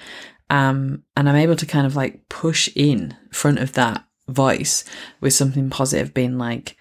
[0.50, 4.84] Um, and I'm able to kind of like push in front of that voice
[5.22, 6.78] with something positive, being like,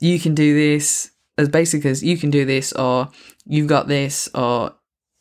[0.00, 3.10] you can do this, as basically as you can do this, or
[3.46, 4.74] you've got this, or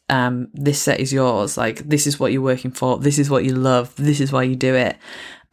[0.10, 1.58] um, this set is yours.
[1.58, 2.98] Like, this is what you're working for.
[2.98, 3.96] This is what you love.
[3.98, 4.98] This is why you do it.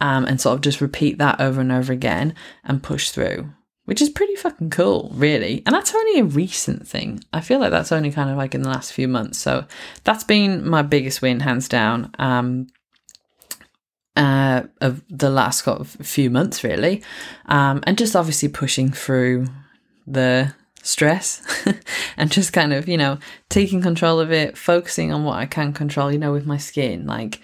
[0.00, 3.52] Um, and sort of just repeat that over and over again and push through
[3.86, 5.62] which is pretty fucking cool, really.
[5.64, 7.24] And that's only a recent thing.
[7.32, 9.38] I feel like that's only kind of like in the last few months.
[9.38, 9.64] So
[10.04, 12.66] that's been my biggest win, hands down, um,
[14.16, 15.64] uh, of the last
[16.02, 17.02] few months, really.
[17.46, 19.46] Um, and just obviously pushing through
[20.06, 21.42] the stress
[22.16, 23.18] and just kind of, you know,
[23.50, 27.06] taking control of it, focusing on what I can control, you know, with my skin.
[27.06, 27.40] Like,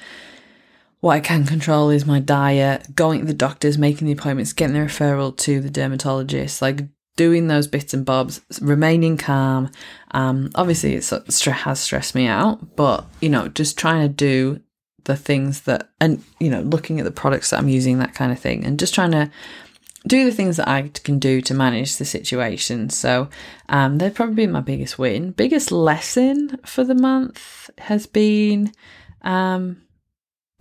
[1.02, 4.74] what I can control is my diet, going to the doctors, making the appointments, getting
[4.74, 6.82] the referral to the dermatologist, like
[7.16, 9.68] doing those bits and bobs, remaining calm.
[10.12, 14.60] Um, obviously, it has stressed me out, but you know, just trying to do
[15.02, 18.30] the things that, and you know, looking at the products that I'm using, that kind
[18.30, 19.28] of thing, and just trying to
[20.06, 22.90] do the things that I can do to manage the situation.
[22.90, 23.28] So,
[23.68, 25.32] um, they've probably been my biggest win.
[25.32, 28.72] Biggest lesson for the month has been,
[29.22, 29.82] um,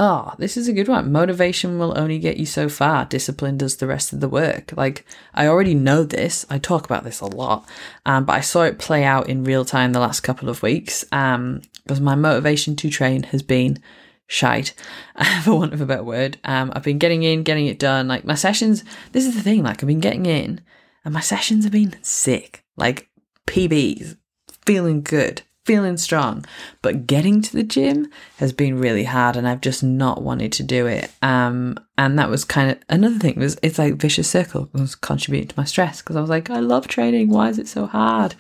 [0.02, 1.12] oh, this is a good one.
[1.12, 3.06] Motivation will only get you so far.
[3.06, 4.74] Discipline does the rest of the work.
[4.76, 6.44] Like, I already know this.
[6.50, 7.70] I talk about this a lot,
[8.04, 11.06] um, but I saw it play out in real time the last couple of weeks
[11.12, 13.78] um, because my motivation to train has been
[14.26, 14.74] shite,
[15.44, 16.40] for want of a better word.
[16.46, 18.08] Um, I've been getting in, getting it done.
[18.08, 20.62] Like, my sessions, this is the thing, like, I've been getting in
[21.06, 23.08] and my sessions have been sick, like
[23.46, 24.18] PBs,
[24.66, 26.46] feeling good feeling strong.
[26.82, 30.64] But getting to the gym has been really hard and I've just not wanted to
[30.64, 31.12] do it.
[31.22, 35.50] Um, and that was kind of another thing was it's like vicious circle was contributing
[35.50, 37.30] to my stress because I was like, I love training.
[37.30, 38.36] Why is it so hard?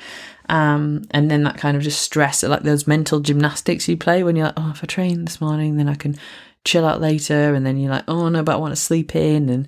[0.49, 4.35] Um, and then that kind of just stress, like those mental gymnastics you play when
[4.35, 6.15] you're like, oh, if I train this morning, then I can
[6.65, 7.53] chill out later.
[7.53, 9.67] And then you're like, oh no, but I want to sleep in and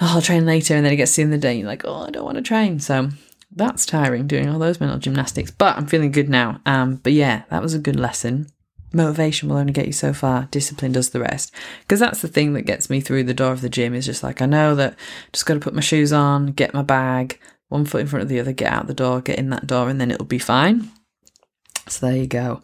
[0.00, 0.74] oh, I'll train later.
[0.74, 2.24] And then it gets to the end of the day, you're like, oh, I don't
[2.24, 2.78] want to train.
[2.78, 3.10] So
[3.54, 6.60] that's tiring doing all those mental gymnastics, but I'm feeling good now.
[6.66, 8.48] Um, but yeah, that was a good lesson.
[8.92, 10.48] Motivation will only get you so far.
[10.50, 11.54] Discipline does the rest.
[11.80, 14.22] Because that's the thing that gets me through the door of the gym is just
[14.22, 14.96] like, I know that
[15.32, 18.28] just got to put my shoes on, get my bag, one foot in front of
[18.28, 20.90] the other, get out the door, get in that door, and then it'll be fine.
[21.88, 22.60] So there you go.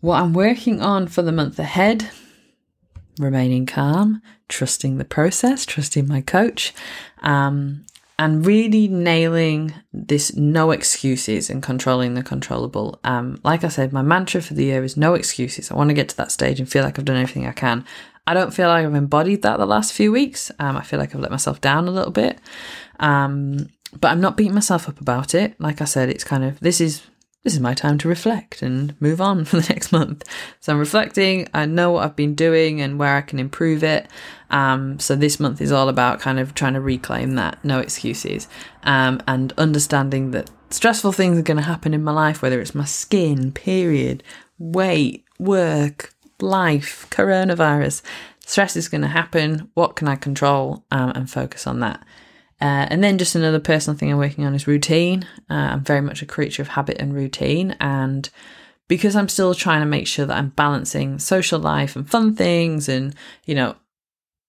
[0.00, 2.10] What I'm working on for the month ahead
[3.18, 6.72] remaining calm, trusting the process, trusting my coach.
[7.22, 7.86] Um,
[8.18, 13.00] and really nailing this no excuses and controlling the controllable.
[13.02, 15.70] Um, like I said, my mantra for the year is no excuses.
[15.70, 17.84] I want to get to that stage and feel like I've done everything I can.
[18.26, 20.50] I don't feel like I've embodied that the last few weeks.
[20.58, 22.38] Um, I feel like I've let myself down a little bit.
[23.00, 23.68] Um,
[24.00, 25.60] but I'm not beating myself up about it.
[25.60, 27.02] Like I said, it's kind of this is
[27.42, 30.24] this is my time to reflect and move on for the next month.
[30.60, 31.48] So I'm reflecting.
[31.52, 34.08] I know what I've been doing and where I can improve it.
[34.54, 38.46] Um, so this month is all about kind of trying to reclaim that, no excuses,
[38.84, 42.74] um, and understanding that stressful things are going to happen in my life, whether it's
[42.74, 44.22] my skin, period,
[44.58, 48.00] weight, work, life, coronavirus.
[48.46, 49.70] Stress is going to happen.
[49.74, 52.00] What can I control um, and focus on that?
[52.60, 55.26] Uh, and then just another personal thing I'm working on is routine.
[55.50, 57.74] Uh, I'm very much a creature of habit and routine.
[57.80, 58.30] And
[58.86, 62.88] because I'm still trying to make sure that I'm balancing social life and fun things
[62.88, 63.74] and, you know,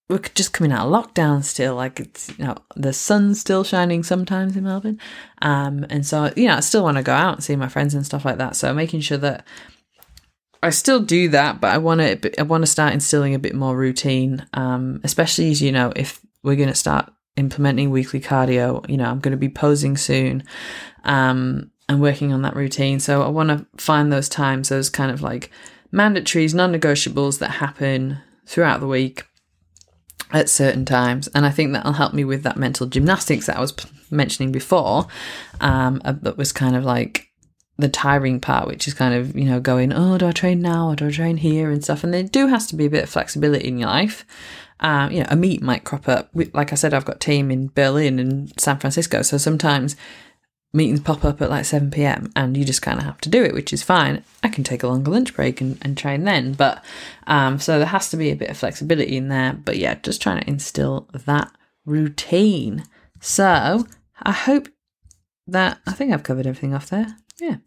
[0.07, 1.75] we're just coming out of lockdown still.
[1.75, 4.99] Like it's, you know, the sun's still shining sometimes in Melbourne.
[5.41, 7.93] Um, and so, you know, I still want to go out and see my friends
[7.95, 8.55] and stuff like that.
[8.55, 9.47] So making sure that
[10.61, 13.55] I still do that, but I want to, I want to start instilling a bit
[13.55, 14.45] more routine.
[14.53, 18.87] Um, especially as, you know, if we're going to start implementing weekly cardio.
[18.89, 20.43] You know, I'm going to be posing soon
[21.03, 22.99] um, and working on that routine.
[22.99, 25.51] So I want to find those times, those kind of like
[25.93, 29.23] mandatories, non negotiables that happen throughout the week
[30.31, 31.27] at certain times.
[31.33, 33.73] And I think that'll help me with that mental gymnastics that I was
[34.09, 35.07] mentioning before.
[35.61, 37.29] Um, uh, that was kind of like
[37.77, 40.89] the tiring part, which is kind of, you know, going, oh, do I train now
[40.89, 42.03] or do I train here and stuff?
[42.03, 44.25] And there do has to be a bit of flexibility in your life.
[44.79, 46.29] Um, you know, a meet might crop up.
[46.53, 49.95] Like I said, I've got team in Berlin and San Francisco, so sometimes
[50.75, 52.31] meetings pop up at like 7 p.m.
[52.35, 54.23] and you just kind of have to do it, which is fine.
[54.43, 56.53] I can take a longer lunch break and, and train then.
[56.53, 56.83] But
[57.27, 59.53] um, so there has to be a bit of flexibility in there.
[59.53, 61.51] But yeah, just trying to instill that
[61.85, 62.83] routine.
[63.21, 63.88] So
[64.21, 64.67] I hope
[65.47, 67.17] that I think I've covered everything off there.
[67.39, 67.57] Yeah.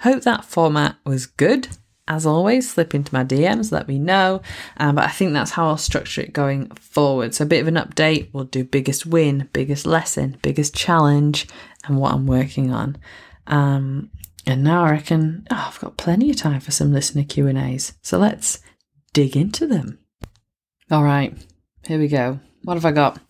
[0.00, 1.68] Hope that format was good
[2.08, 4.40] as always, slip into my DMs, let me know.
[4.78, 7.34] Um, but I think that's how I'll structure it going forward.
[7.34, 8.30] So, a bit of an update.
[8.32, 11.46] We'll do biggest win, biggest lesson, biggest challenge,
[11.86, 12.96] and what I'm working on.
[13.46, 14.10] Um,
[14.46, 17.58] and now I reckon oh, I've got plenty of time for some listener Q and
[17.58, 17.94] A's.
[18.02, 18.60] So let's
[19.12, 19.98] dig into them.
[20.90, 21.36] All right,
[21.86, 22.40] here we go.
[22.62, 23.20] What have I got?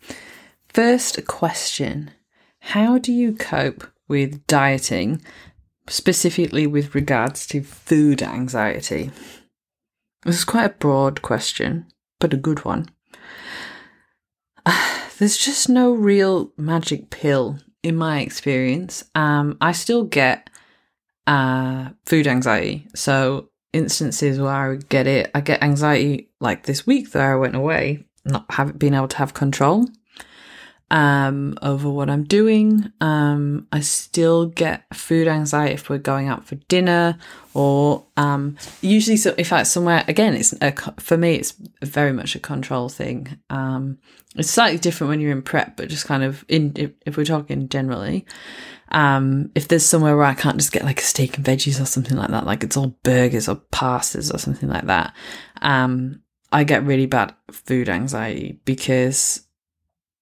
[0.69, 2.13] First question:
[2.61, 5.23] How do you cope with dieting
[5.89, 9.11] specifically with regards to food anxiety?
[10.25, 11.87] This is quite a broad question,
[12.21, 12.89] but a good one.
[15.19, 17.59] there's just no real magic pill
[17.89, 19.05] in my experience.
[19.15, 20.51] Um, I still get
[21.27, 22.87] uh, food anxiety.
[22.95, 27.35] So, instances where I would get it, I get anxiety like this week that I
[27.35, 29.89] went away, not having been able to have control
[30.91, 32.93] um, over what I'm doing.
[33.01, 37.19] Um, I still get food anxiety if we're going out for dinner
[37.55, 42.35] or um, usually so if I somewhere again it's a, for me it's very much
[42.35, 43.39] a control thing.
[43.51, 43.99] Um,
[44.37, 47.25] it's slightly different when you're in prep, but just kind of in if, if we're
[47.25, 48.25] talking generally.
[48.91, 51.85] Um, if there's somewhere where I can't just get like a steak and veggies or
[51.85, 55.15] something like that, like it's all burgers or pastas or something like that,
[55.61, 59.47] um, I get really bad food anxiety because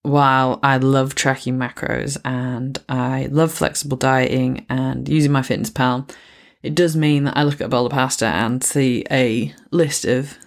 [0.07, 6.09] while I love tracking macros and I love flexible dieting and using MyFitnessPal,
[6.63, 10.05] it does mean that I look at a bowl of pasta and see a list
[10.05, 10.39] of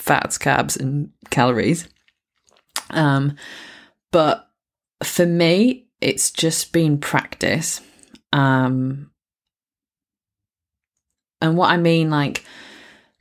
[0.00, 1.88] fats, carbs, and calories.
[2.90, 3.36] Um,
[4.12, 4.48] but
[5.02, 7.80] for me, it's just been practice.
[8.32, 9.10] Um,
[11.42, 12.44] and what I mean, like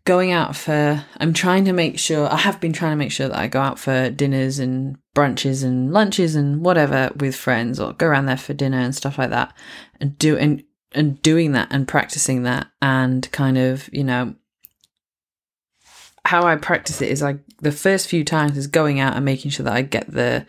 [0.05, 3.29] going out for, I'm trying to make sure, I have been trying to make sure
[3.29, 7.93] that I go out for dinners and brunches and lunches and whatever with friends or
[7.93, 9.51] go around there for dinner and stuff like that
[9.99, 14.35] and do, and, and doing that and practicing that and kind of, you know,
[16.25, 19.51] how I practice it is like the first few times is going out and making
[19.51, 20.45] sure that I get the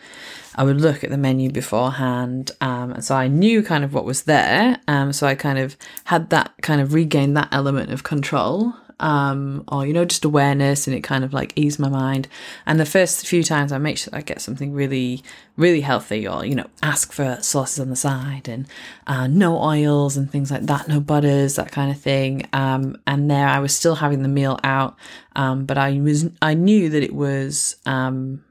[0.56, 2.50] I would look at the menu beforehand.
[2.62, 4.80] Um, and so I knew kind of what was there.
[4.88, 9.62] Um, so I kind of had that kind of regained that element of control um,
[9.68, 12.28] or you know just awareness and it kind of like eased my mind
[12.64, 15.22] and the first few times i make sure i get something really
[15.56, 18.66] really healthy or you know ask for sauces on the side and
[19.06, 23.30] uh, no oils and things like that no butters that kind of thing um, and
[23.30, 24.96] there i was still having the meal out
[25.34, 28.42] um, but i was i knew that it was um,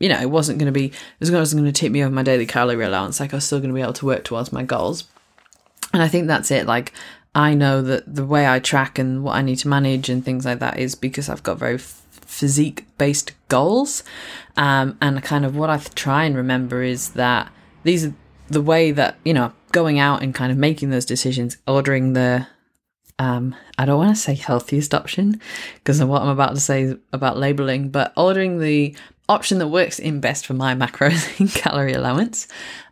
[0.00, 0.86] you know, it wasn't going to be,
[1.20, 3.20] it wasn't going to tip me over my daily calorie allowance.
[3.20, 5.04] Like I was still going to be able to work towards my goals.
[5.92, 6.66] And I think that's it.
[6.66, 6.94] Like
[7.34, 10.44] I know that the way I track and what I need to manage and things
[10.44, 14.02] like that is because I've got very f- physique based goals.
[14.56, 17.52] Um, and kind of what I try and remember is that
[17.84, 18.14] these are
[18.48, 22.48] the way that, you know, going out and kind of making those decisions, ordering the,
[23.20, 25.40] um, I don't want to say healthiest option
[25.74, 28.96] because of what I'm about to say about labeling, but ordering the
[29.28, 32.48] option that works in best for my macros and calorie allowance.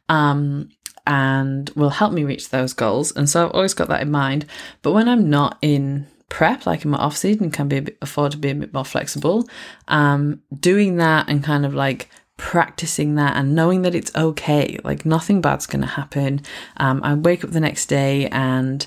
[0.09, 0.71] Um,
[1.09, 3.11] and will help me reach those goals.
[3.13, 4.45] And so I've always got that in mind.
[4.83, 8.33] But when I'm not in prep, like in my off season, can be bit, afford
[8.33, 9.49] to be a bit more flexible.
[9.89, 15.07] Um, doing that and kind of like practicing that and knowing that it's okay, like
[15.07, 16.43] nothing bad's going to happen.
[16.77, 18.87] Um, I wake up the next day and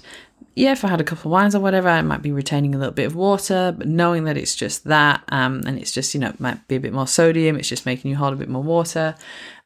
[0.54, 2.78] yeah, if I had a couple of wines or whatever, I might be retaining a
[2.78, 6.20] little bit of water, but knowing that it's just that, um, and it's just, you
[6.20, 8.62] know, might be a bit more sodium, it's just making you hold a bit more
[8.62, 9.16] water,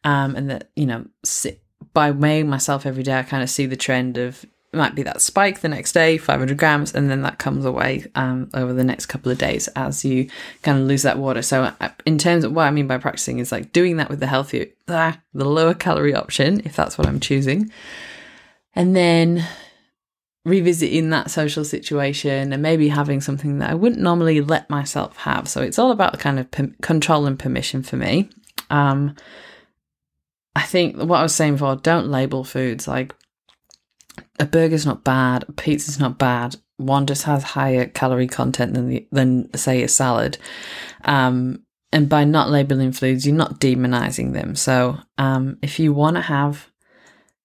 [0.04, 1.60] um, and that, you know, sit,
[1.96, 5.04] by weighing myself every day, I kind of see the trend of it might be
[5.04, 8.84] that spike the next day, 500 grams, and then that comes away um, over the
[8.84, 10.30] next couple of days as you
[10.64, 11.42] kind of lose that water.
[11.42, 14.20] So, uh, in terms of what I mean by practicing, is like doing that with
[14.20, 17.72] the healthier, the lower calorie option, if that's what I'm choosing,
[18.76, 19.48] and then
[20.44, 25.48] revisiting that social situation and maybe having something that I wouldn't normally let myself have.
[25.48, 28.30] So, it's all about kind of control and permission for me.
[28.70, 29.16] Um,
[30.56, 33.14] I think what I was saying before, don't label foods like
[34.40, 36.56] a burger's not bad, a pizza's not bad.
[36.78, 40.38] One just has higher calorie content than the, than say a salad.
[41.04, 44.56] Um, and by not labeling foods, you're not demonizing them.
[44.56, 46.70] So um, if you want to have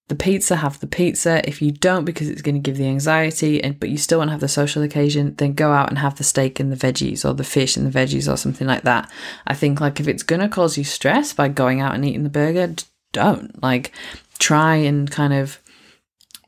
[0.09, 1.47] the pizza, have the pizza.
[1.47, 4.27] If you don't, because it's going to give the anxiety, and but you still want
[4.27, 7.23] to have the social occasion, then go out and have the steak and the veggies,
[7.23, 9.09] or the fish and the veggies, or something like that.
[9.47, 12.23] I think like if it's going to cause you stress by going out and eating
[12.23, 12.75] the burger,
[13.11, 13.61] don't.
[13.61, 13.91] Like,
[14.39, 15.59] try and kind of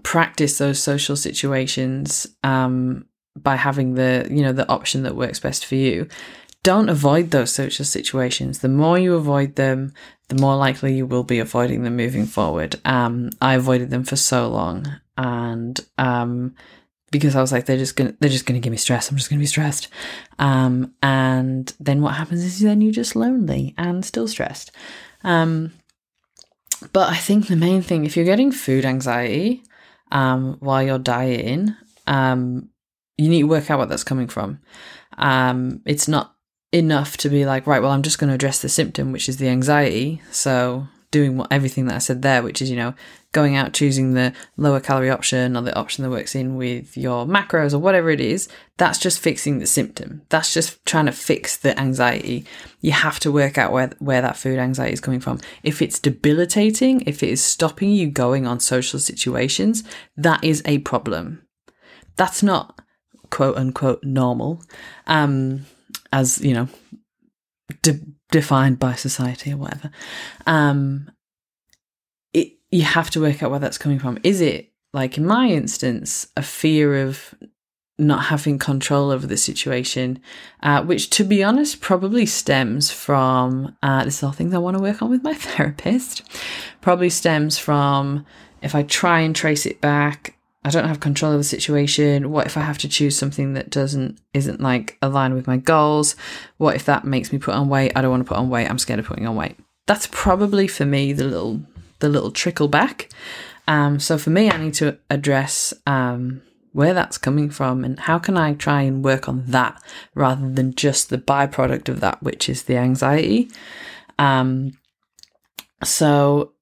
[0.04, 3.06] practice those social situations um,
[3.38, 6.08] by having the you know the option that works best for you.
[6.62, 8.60] Don't avoid those social situations.
[8.60, 9.94] The more you avoid them,
[10.30, 12.80] the more likely you will be avoiding them moving forward.
[12.86, 14.88] Um, I avoided them for so long,
[15.18, 16.56] and um,
[17.12, 19.10] because I was like, they're just gonna they're just gonna give me stress.
[19.10, 19.88] I'm just gonna be stressed.
[20.40, 24.72] Um, and then what happens is then you're just lonely and still stressed.
[25.24, 25.74] Um,
[26.92, 29.64] but I think the main thing, if you're getting food anxiety
[30.12, 31.76] um, while you're dieting,
[32.08, 32.70] um,
[33.18, 34.60] you need to work out what that's coming from.
[35.18, 36.36] Um, it's not
[36.72, 39.38] enough to be like, right, well, I'm just going to address the symptom, which is
[39.38, 40.22] the anxiety.
[40.32, 42.96] So doing what everything that I said there, which is, you know,
[43.34, 47.26] going out, choosing the lower calorie option or the option that works in with your
[47.26, 50.24] macros or whatever it is, that's just fixing the symptom.
[50.30, 52.46] That's just trying to fix the anxiety.
[52.82, 55.40] You have to work out where, where that food anxiety is coming from.
[55.62, 59.84] If it's debilitating, if it is stopping you going on social situations,
[60.18, 61.46] that is a problem.
[62.16, 62.82] That's not
[63.30, 64.64] quote unquote normal.
[65.06, 65.66] Um,
[66.12, 66.68] as, you know,
[67.84, 68.02] de-
[68.34, 69.92] defined by society or whatever.
[70.48, 71.12] Um,
[72.34, 74.18] it you have to work out where that's coming from.
[74.24, 77.36] Is it like in my instance a fear of
[78.00, 80.20] not having control over the situation,
[80.64, 84.76] uh, which to be honest probably stems from uh, this is all things I want
[84.76, 86.24] to work on with my therapist.
[86.82, 88.26] Probably stems from
[88.64, 92.32] if I try and trace it back, I don't have control of the situation.
[92.32, 96.16] What if I have to choose something that doesn't isn't like aligned with my goals?
[96.58, 97.92] What if that makes me put on weight?
[97.96, 98.70] I don't want to put on weight.
[98.70, 99.58] I'm scared of putting on weight.
[99.88, 101.62] That's probably for me the little
[102.00, 103.10] the little trickle back.
[103.68, 106.42] Um, so for me, I need to address um,
[106.74, 109.82] where that's coming from and how can I try and work on that
[110.16, 113.50] rather than just the byproduct of that, which is the anxiety.
[114.20, 114.78] Um,
[115.84, 116.53] so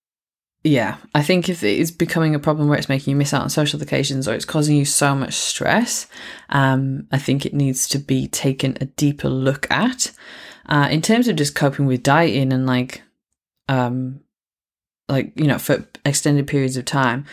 [0.64, 3.42] yeah, I think if it is becoming a problem where it's making you miss out
[3.42, 6.08] on social occasions or it's causing you so much stress,
[6.50, 10.12] um, I think it needs to be taken a deeper look at.
[10.68, 13.02] Uh, in terms of just coping with dieting and like,
[13.70, 14.22] um,
[15.10, 17.26] like you know, for extended periods of time,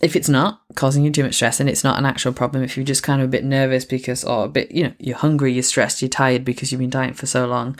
[0.00, 2.76] if it's not causing you too much stress and it's not an actual problem, if
[2.76, 5.52] you're just kind of a bit nervous because, or a bit, you know, you're hungry,
[5.52, 7.76] you're stressed, you're tired because you've been dieting for so long,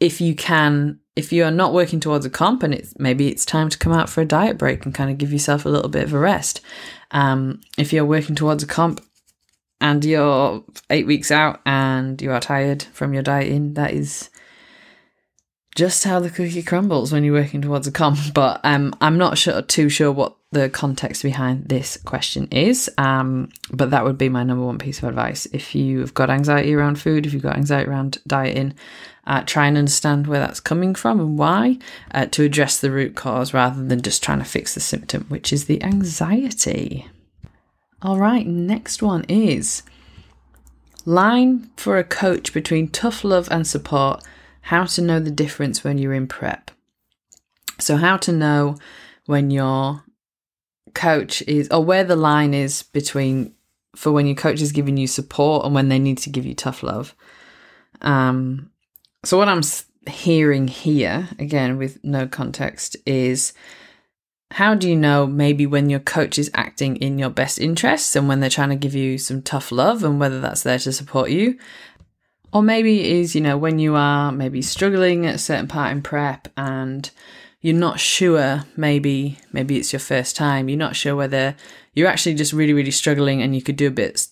[0.00, 3.46] if you can, if you are not working towards a comp and it's maybe it's
[3.46, 5.88] time to come out for a diet break and kind of give yourself a little
[5.88, 6.60] bit of a rest.
[7.10, 9.00] Um, if you're working towards a comp
[9.80, 14.28] and you're eight weeks out and you are tired from your dieting, that is
[15.74, 18.18] just how the cookie crumbles when you're working towards a comp.
[18.34, 22.88] But um, I'm not sure too sure what the context behind this question is.
[22.98, 25.46] Um, but that would be my number one piece of advice.
[25.46, 28.74] If you've got anxiety around food, if you've got anxiety around dieting,
[29.26, 31.78] uh, try and understand where that's coming from and why
[32.12, 35.52] uh, to address the root cause rather than just trying to fix the symptom, which
[35.52, 37.08] is the anxiety.
[38.02, 39.82] All right, next one is
[41.04, 44.22] line for a coach between tough love and support.
[44.62, 46.70] How to know the difference when you're in prep.
[47.78, 48.76] So, how to know
[49.26, 50.02] when your
[50.96, 53.52] coach is, or where the line is between
[53.94, 56.54] for when your coach is giving you support and when they need to give you
[56.54, 57.14] tough love.
[58.02, 58.70] Um,
[59.24, 59.62] so, what I'm
[60.08, 63.52] hearing here, again with no context, is
[64.52, 68.28] how do you know maybe when your coach is acting in your best interests and
[68.28, 71.30] when they're trying to give you some tough love and whether that's there to support
[71.30, 71.58] you?
[72.52, 76.00] Or maybe is, you know, when you are maybe struggling at a certain part in
[76.00, 77.10] prep and
[77.66, 81.56] you're not sure, maybe, maybe it's your first time, you're not sure whether
[81.94, 84.28] you're actually just really, really struggling and you could do a bit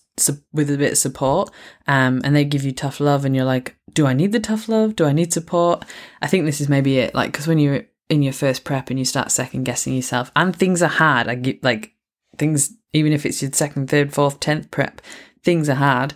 [0.53, 1.51] with a bit of support
[1.85, 4.69] um, and they give you tough love and you're like do i need the tough
[4.69, 4.95] love?
[4.95, 5.83] Do i need support?
[6.21, 8.97] I think this is maybe it like because when you're in your first prep and
[8.97, 11.91] you start second guessing yourself and things are hard i get like
[12.37, 15.01] things even if it's your second third fourth tenth prep
[15.43, 16.13] things are hard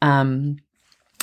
[0.00, 0.56] um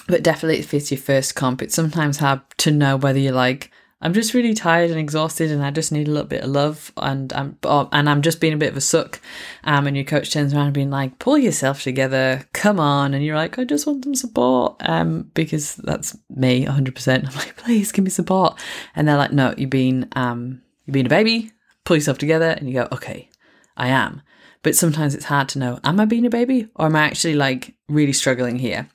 [0.07, 3.70] but definitely if it's your first comp it's sometimes hard to know whether you're like
[4.01, 6.91] I'm just really tired and exhausted, and I just need a little bit of love.
[6.97, 9.19] And I'm and I'm just being a bit of a suck.
[9.63, 13.23] Um, and your coach turns around and being like, "Pull yourself together, come on!" And
[13.23, 16.95] you're like, "I just want some support." Um, because that's me, 100.
[16.95, 18.59] percent I'm like, "Please give me support."
[18.95, 21.51] And they're like, "No, you've been um, you've been a baby.
[21.85, 23.29] Pull yourself together." And you go, "Okay,
[23.77, 24.21] I am."
[24.63, 27.35] But sometimes it's hard to know: Am I being a baby, or am I actually
[27.35, 28.89] like really struggling here?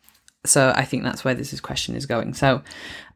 [0.46, 2.34] So I think that's where this question is going.
[2.34, 2.62] So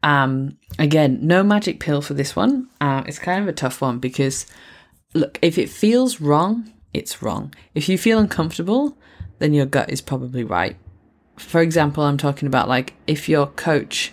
[0.03, 2.69] um, again, no magic pill for this one.
[2.79, 4.45] Uh, it's kind of a tough one because
[5.13, 7.53] look, if it feels wrong, it's wrong.
[7.73, 8.97] If you feel uncomfortable,
[9.39, 10.75] then your gut is probably right.
[11.37, 14.11] For example, I'm talking about like if your coach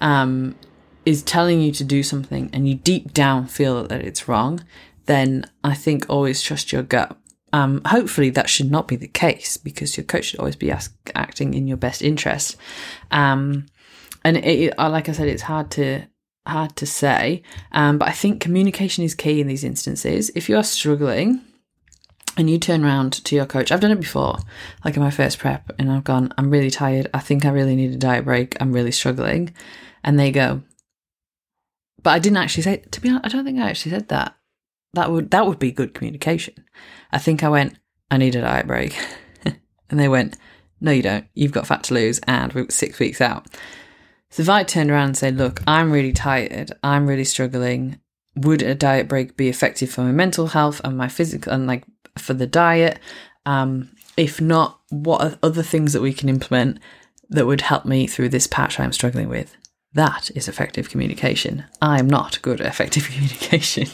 [0.00, 0.56] um,
[1.06, 4.64] is telling you to do something and you deep down feel that it's wrong,
[5.06, 7.16] then I think always trust your gut
[7.52, 10.94] um, hopefully, that should not be the case because your coach should always be ask,
[11.14, 12.56] acting in your best interest.
[13.10, 13.66] Um,
[14.24, 16.02] and it, uh, like I said, it's hard to
[16.46, 17.42] hard to say,
[17.72, 20.30] um, but I think communication is key in these instances.
[20.34, 21.42] If you are struggling
[22.36, 24.38] and you turn around to your coach, I've done it before,
[24.84, 27.08] like in my first prep, and I've gone, I'm really tired.
[27.12, 28.56] I think I really need a diet break.
[28.60, 29.54] I'm really struggling,
[30.04, 30.62] and they go,
[32.02, 32.76] but I didn't actually say.
[32.90, 34.36] To be honest, I don't think I actually said that.
[34.94, 36.54] That would that would be good communication.
[37.12, 37.78] I think I went,
[38.10, 38.98] I need a diet break.
[39.44, 40.36] and they went,
[40.80, 41.26] No, you don't.
[41.34, 43.46] You've got fat to lose and we're six weeks out.
[44.30, 48.00] So if I turned around and said, Look, I'm really tired, I'm really struggling,
[48.36, 51.84] would a diet break be effective for my mental health and my physical and like
[52.18, 52.98] for the diet?
[53.46, 56.78] Um, if not, what are other things that we can implement
[57.28, 59.56] that would help me through this patch I'm struggling with?
[59.94, 61.64] That is effective communication.
[61.82, 63.88] I'm not good at effective communication.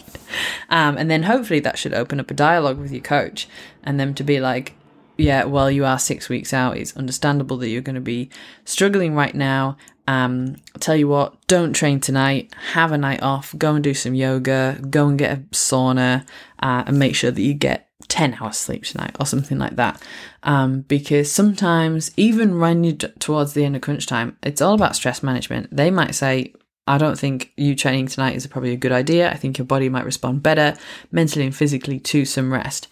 [0.69, 3.49] um, and then hopefully that should open up a dialogue with your coach
[3.83, 4.75] and them to be like,
[5.17, 6.77] yeah, well, you are six weeks out.
[6.77, 8.29] It's understandable that you're going to be
[8.67, 9.79] struggling right now.
[10.07, 12.53] Um, tell you what, don't train tonight.
[12.73, 13.55] Have a night off.
[13.57, 14.79] Go and do some yoga.
[14.89, 16.27] Go and get a sauna,
[16.61, 20.03] uh, and make sure that you get 10 hours sleep tonight or something like that.
[20.43, 24.97] Um, because sometimes, even when you're towards the end of crunch time, it's all about
[24.97, 25.75] stress management.
[25.75, 26.53] They might say,
[26.89, 29.31] I don't think you training tonight is probably a good idea.
[29.31, 30.77] I think your body might respond better
[31.11, 32.87] mentally and physically to some rest.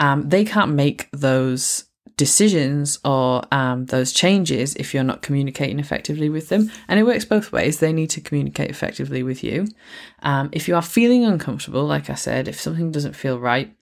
[0.00, 1.84] Um, they can't make those
[2.18, 6.70] decisions or um, those changes if you're not communicating effectively with them.
[6.88, 7.78] And it works both ways.
[7.78, 9.66] They need to communicate effectively with you.
[10.22, 13.74] Um, if you are feeling uncomfortable, like I said, if something doesn't feel right,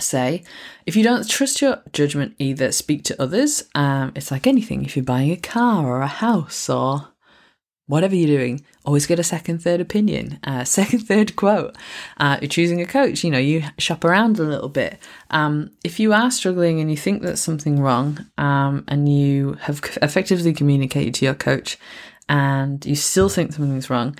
[0.00, 0.42] say
[0.86, 3.64] if you don't trust your judgment either speak to others.
[3.74, 4.84] Um, it's like anything.
[4.84, 7.08] If you're buying a car or a house or
[7.90, 11.76] whatever you're doing always get a second third opinion uh, second third quote.
[12.18, 14.98] Uh, you're choosing a coach you know you shop around a little bit.
[15.30, 19.80] Um, if you are struggling and you think that's something wrong um, and you have
[20.02, 21.78] effectively communicated to your coach
[22.30, 24.16] and you still think something's wrong,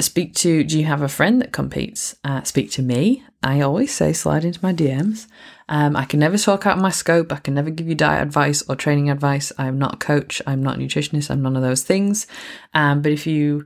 [0.00, 2.16] speak to do you have a friend that competes?
[2.24, 3.22] Uh, speak to me.
[3.40, 5.28] I always say slide into my DMs.
[5.68, 7.32] Um, I can never talk out my scope.
[7.32, 9.52] I can never give you diet advice or training advice.
[9.58, 10.42] I'm not a coach.
[10.44, 11.30] I'm not a nutritionist.
[11.30, 12.26] I'm none of those things.
[12.74, 13.64] Um, but if you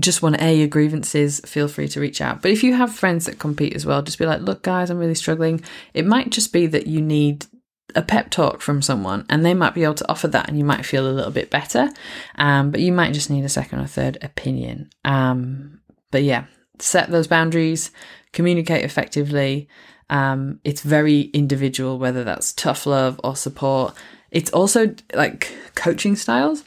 [0.00, 2.42] just want to air your grievances, feel free to reach out.
[2.42, 4.98] But if you have friends that compete as well, just be like, look, guys, I'm
[4.98, 5.62] really struggling.
[5.94, 7.46] It might just be that you need
[7.94, 10.64] a pep talk from someone and they might be able to offer that and you
[10.64, 11.90] might feel a little bit better.
[12.36, 14.90] Um, but you might just need a second or third opinion.
[15.04, 15.80] Um,
[16.10, 16.44] but yeah
[16.82, 17.90] set those boundaries
[18.32, 19.68] communicate effectively.
[20.08, 23.94] Um, it's very individual whether that's tough love or support.
[24.30, 26.64] It's also like coaching styles.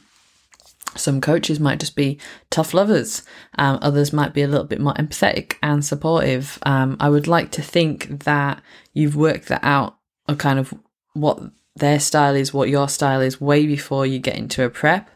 [0.95, 2.19] Some coaches might just be
[2.49, 3.23] tough lovers.
[3.57, 6.59] Um, others might be a little bit more empathetic and supportive.
[6.63, 8.61] Um, I would like to think that
[8.93, 9.97] you've worked that out
[10.27, 10.73] of kind of
[11.13, 11.39] what
[11.75, 15.09] their style is, what your style is, way before you get into a prep.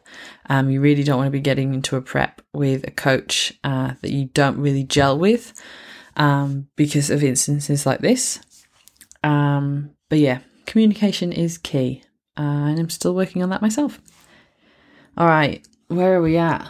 [0.50, 3.94] Um, you really don't want to be getting into a prep with a coach uh,
[4.02, 5.54] that you don't really gel with
[6.16, 8.40] um, because of instances like this.
[9.24, 12.04] Um, but yeah, communication is key,
[12.38, 14.00] uh, and I'm still working on that myself.
[15.18, 16.68] All right, where are we at?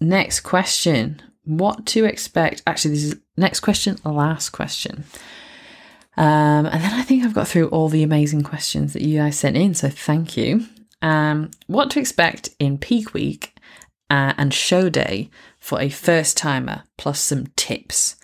[0.00, 1.20] Next question.
[1.44, 2.62] What to expect?
[2.66, 5.04] Actually, this is next question, last question.
[6.16, 9.38] Um, and then I think I've got through all the amazing questions that you guys
[9.38, 10.66] sent in, so thank you.
[11.02, 13.54] Um, what to expect in peak week
[14.10, 18.16] uh, and show day for a first timer, plus some tips.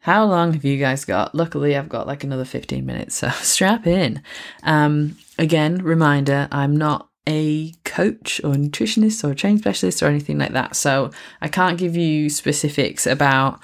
[0.00, 1.34] How long have you guys got?
[1.34, 4.22] Luckily, I've got like another 15 minutes, so strap in.
[4.62, 10.38] Um, again, reminder I'm not a coach or nutritionist or a training specialist or anything
[10.38, 11.10] like that, so
[11.40, 13.60] I can't give you specifics about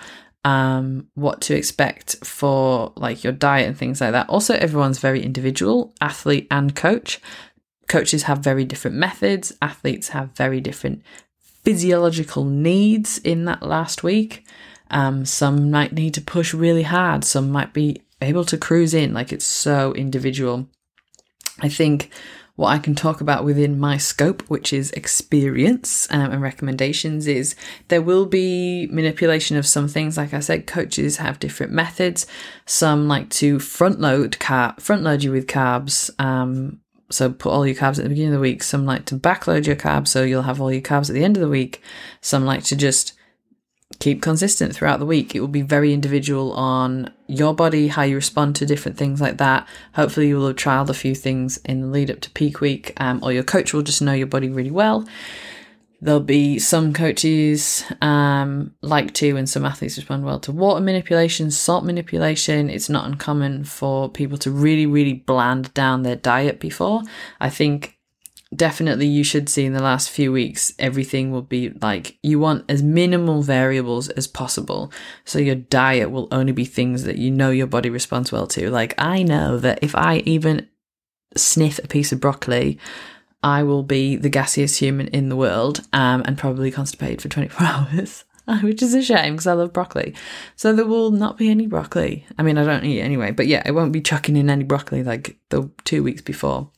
[0.49, 4.31] um, what to expect for like your diet and things like that.
[4.31, 7.21] Also, everyone's very individual, athlete and coach.
[7.87, 11.03] Coaches have very different methods, athletes have very different
[11.65, 14.47] physiological needs in that last week.
[14.91, 19.13] Um, some might need to push really hard, some might be able to cruise in,
[19.13, 20.67] like it's so individual.
[21.61, 22.11] I think
[22.59, 27.55] what I can talk about within my scope, which is experience um, and recommendations, is
[27.87, 30.17] there will be manipulation of some things.
[30.17, 32.27] Like I said, coaches have different methods.
[32.67, 36.11] Some like to front load car front load you with carbs.
[36.19, 36.81] Um,
[37.13, 38.65] so put all your carbs at the beginning of the week.
[38.65, 41.37] Some like to backload your carbs, so you'll have all your carbs at the end
[41.37, 41.81] of the week.
[42.21, 43.13] Some like to just
[43.99, 45.35] keep consistent throughout the week.
[45.35, 49.39] It will be very individual on your body, how you respond to different things like
[49.39, 49.67] that.
[49.95, 52.93] Hopefully, you will have trialed a few things in the lead up to peak week,
[52.99, 55.07] um, or your coach will just know your body really well.
[56.01, 61.51] There'll be some coaches um, like to, and some athletes respond well to water manipulation,
[61.51, 62.71] salt manipulation.
[62.71, 67.03] It's not uncommon for people to really, really bland down their diet before.
[67.41, 67.98] I think
[68.55, 72.65] definitely you should see in the last few weeks everything will be like you want
[72.71, 74.91] as minimal variables as possible
[75.25, 78.71] so your diet will only be things that you know your body responds well to
[78.71, 80.67] like i know that if i even
[81.37, 82.79] sniff a piece of broccoli
[83.43, 87.67] i will be the gassiest human in the world um, and probably constipated for 24
[87.67, 88.25] hours
[88.63, 90.15] which is a shame because I love broccoli.
[90.57, 92.25] So there will not be any broccoli.
[92.39, 95.05] I mean, I don't eat anyway, but yeah, I won't be chucking in any broccoli
[95.05, 96.71] like the two weeks before.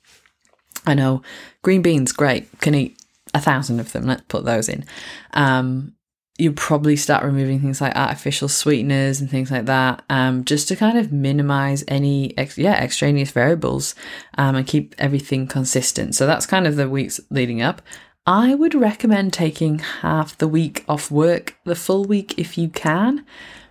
[0.86, 1.22] I know
[1.62, 2.96] green beans, great, can eat
[3.34, 4.06] a thousand of them.
[4.06, 4.84] Let's put those in.
[5.32, 5.94] Um,
[6.38, 10.76] you probably start removing things like artificial sweeteners and things like that, um, just to
[10.76, 13.94] kind of minimize any ex- yeah extraneous variables
[14.38, 16.14] um, and keep everything consistent.
[16.14, 17.82] So that's kind of the weeks leading up.
[18.26, 23.26] I would recommend taking half the week off work, the full week if you can.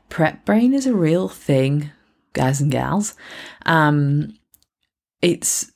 [0.10, 1.92] Prep brain is a real thing,
[2.34, 3.16] guys and gals.
[3.66, 4.38] Um,
[5.22, 5.72] it's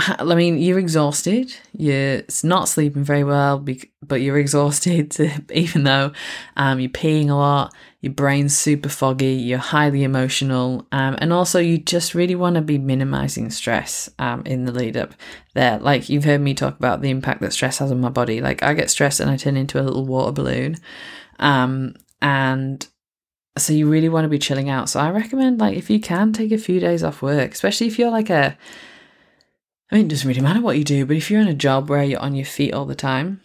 [0.18, 1.54] I mean, you're exhausted.
[1.76, 3.64] You're not sleeping very well,
[4.02, 5.16] but you're exhausted.
[5.52, 6.12] Even though
[6.56, 9.34] um, you're peeing a lot, your brain's super foggy.
[9.34, 14.42] You're highly emotional, um, and also you just really want to be minimizing stress um,
[14.46, 15.12] in the lead up
[15.54, 15.78] there.
[15.78, 18.40] Like you've heard me talk about the impact that stress has on my body.
[18.40, 20.76] Like I get stressed and I turn into a little water balloon,
[21.38, 22.86] um, and
[23.58, 24.88] so you really want to be chilling out.
[24.88, 27.98] So I recommend, like, if you can, take a few days off work, especially if
[27.98, 28.56] you're like a
[29.90, 31.88] I mean, it doesn't really matter what you do, but if you're in a job
[31.88, 33.40] where you're on your feet all the time,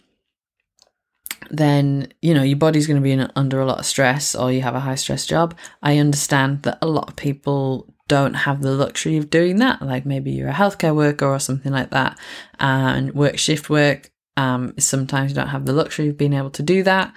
[1.50, 4.50] then you know your body's going to be in, under a lot of stress or
[4.50, 8.62] you have a high stress job i understand that a lot of people don't have
[8.62, 12.18] the luxury of doing that like maybe you're a healthcare worker or something like that
[12.58, 16.62] and work shift work um, sometimes you don't have the luxury of being able to
[16.62, 17.12] do that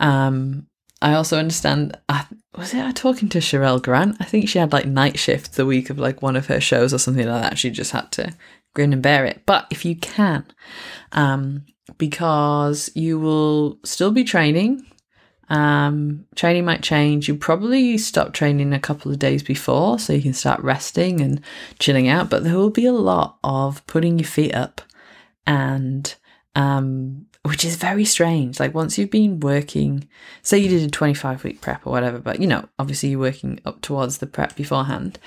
[0.00, 0.66] um,
[1.00, 4.18] i also understand I, was it I talking to Cherelle Grant?
[4.20, 6.92] I think she had like night shift the week of like one of her shows
[6.92, 7.58] or something like that.
[7.58, 8.34] She just had to
[8.74, 9.42] grin and bear it.
[9.46, 10.44] But if you can,
[11.12, 11.64] um,
[11.98, 14.86] because you will still be training.
[15.48, 17.28] Um, training might change.
[17.28, 21.40] You probably stop training a couple of days before so you can start resting and
[21.78, 24.80] chilling out, but there will be a lot of putting your feet up
[25.46, 26.14] and
[26.54, 28.60] um, which is very strange.
[28.60, 30.08] Like once you've been working,
[30.42, 33.60] say you did a 25 week prep or whatever, but you know, obviously you're working
[33.64, 35.18] up towards the prep beforehand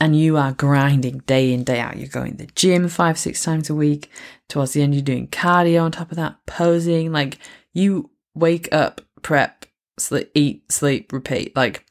[0.00, 1.96] and you are grinding day in, day out.
[1.96, 4.10] You're going to the gym five, six times a week.
[4.48, 7.12] Towards the end, you're doing cardio on top of that, posing.
[7.12, 7.38] Like
[7.72, 9.66] you wake up, prep,
[9.98, 11.56] sleep, eat, sleep, repeat.
[11.56, 11.84] Like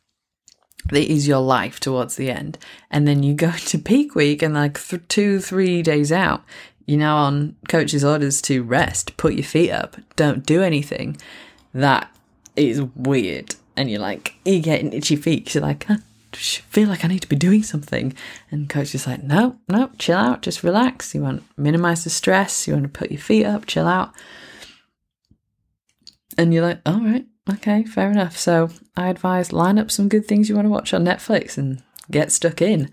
[0.89, 2.57] that is your life towards the end.
[2.91, 6.43] And then you go to peak week and like th- two, three days out,
[6.85, 11.17] you're now on coach's orders to rest, put your feet up, don't do anything.
[11.73, 12.15] That
[12.55, 13.55] is weird.
[13.75, 15.53] And you're like, you're getting itchy feet.
[15.53, 15.87] You're like,
[16.35, 18.13] feel like I need to be doing something.
[18.51, 21.13] And coach is like, no, no, chill out, just relax.
[21.15, 22.67] You want to minimize the stress.
[22.67, 24.13] You want to put your feet up, chill out.
[26.37, 28.37] And you're like, all right, okay, fair enough.
[28.37, 31.81] So I advise line up some good things you want to watch on Netflix and
[32.11, 32.91] get stuck in.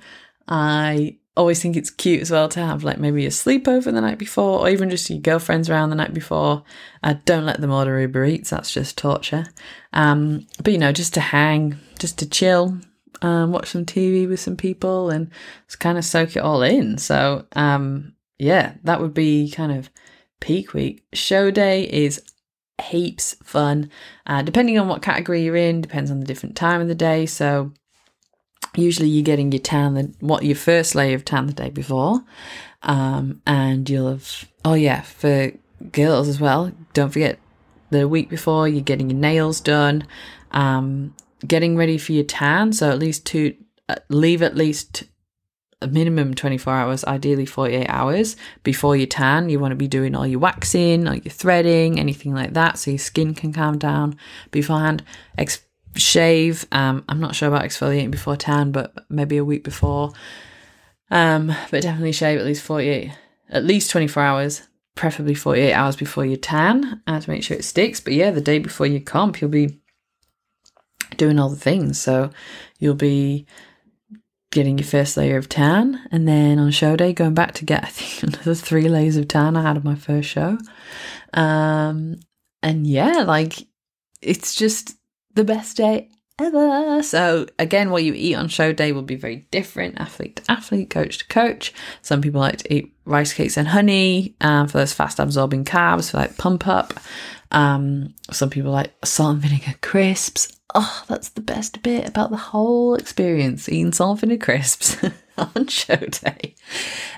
[0.49, 4.19] I always think it's cute as well to have like maybe a sleepover the night
[4.19, 6.63] before or even just your girlfriends around the night before.
[7.03, 9.47] Uh, don't let them order Uber Eats, that's just torture.
[9.93, 12.79] Um, but you know, just to hang, just to chill,
[13.21, 15.31] um, watch some TV with some people and
[15.67, 16.99] just kind of soak it all in.
[16.99, 19.91] So, um, yeah, that would be kind of
[20.41, 21.05] peak week.
[21.13, 22.23] Show day is
[22.81, 23.91] heaps fun,
[24.27, 27.27] uh, depending on what category you're in, depends on the different time of the day.
[27.27, 27.73] So,
[28.75, 32.25] usually you're getting your tan, the, what your first layer of tan the day before,
[32.83, 35.53] um, and you'll have, oh yeah, for
[35.93, 37.39] girls as well, don't forget
[37.91, 40.07] the week before you're getting your nails done.
[40.51, 41.15] Um,
[41.47, 42.73] getting ready for your tan.
[42.73, 43.55] So at least to
[43.89, 45.05] uh, leave at least
[45.81, 49.49] a minimum 24 hours, ideally 48 hours before you tan.
[49.49, 52.93] You want to be doing all your waxing, or your threading, anything like that, so
[52.93, 54.17] your skin can calm down
[54.51, 55.03] beforehand.
[55.37, 55.65] Ex-
[55.97, 56.67] shave.
[56.73, 60.13] Um, I'm not sure about exfoliating before tan, but maybe a week before.
[61.11, 63.13] Um, but definitely shave at least 48,
[63.51, 64.63] at least 24 hours,
[64.95, 68.01] preferably 48 hours before you tan, and to make sure it sticks.
[68.01, 69.82] But yeah, the day before your comp, you'll be
[71.17, 72.01] doing all the things.
[72.01, 72.31] So
[72.79, 73.47] you'll be
[74.51, 77.85] getting your first layer of tan, and then on show day, going back to get
[77.85, 80.59] I think another three layers of tan I had on my first show.
[81.33, 82.21] Um,
[82.63, 83.67] and yeah, like
[84.21, 84.97] it's just
[85.35, 86.11] the best day
[86.41, 87.03] ever.
[87.03, 90.91] So again, what you eat on show day will be very different, athlete to athlete,
[90.91, 91.73] coach to coach.
[92.03, 96.11] Some people like to eat rice cakes and honey um, for those fast absorbing carbs
[96.11, 96.95] for like pump up.
[97.51, 102.37] Um, some people like salt and vinegar crisps oh, that's the best bit about the
[102.37, 104.97] whole experience eating salt vinegar crisps
[105.39, 106.55] on show day.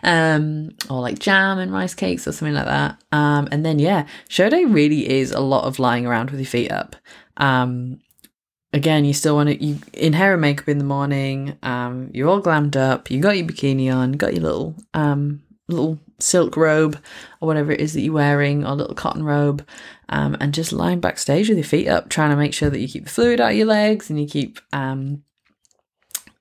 [0.02, 3.02] Um, or like jam and rice cakes or something like that.
[3.12, 6.46] Um, and then, yeah, show day really is a lot of lying around with your
[6.46, 6.96] feet up.
[7.36, 8.00] Um,
[8.72, 12.28] again, you still want to, you in hair and makeup in the morning, um, you're
[12.28, 16.98] all glammed up, you got your bikini on, got your little, um, little silk robe
[17.40, 19.66] or whatever it is that you're wearing, or little cotton robe,
[20.08, 22.88] um, and just lying backstage with your feet up, trying to make sure that you
[22.88, 25.22] keep the fluid out of your legs and you keep um,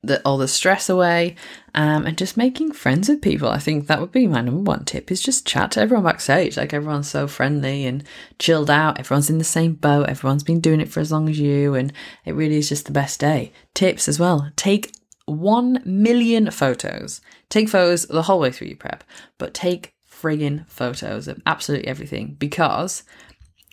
[0.03, 1.35] the, all the stress away,
[1.73, 3.47] um, and just making friends with people.
[3.47, 6.57] I think that would be my number one tip: is just chat to everyone backstage.
[6.57, 8.03] Like everyone's so friendly and
[8.37, 8.99] chilled out.
[8.99, 10.09] Everyone's in the same boat.
[10.09, 11.93] Everyone's been doing it for as long as you, and
[12.25, 13.53] it really is just the best day.
[13.73, 14.93] Tips as well: take
[15.25, 17.21] 1 million photos.
[17.49, 19.03] Take photos the whole way through your prep,
[19.37, 23.03] but take friggin' photos of absolutely everything because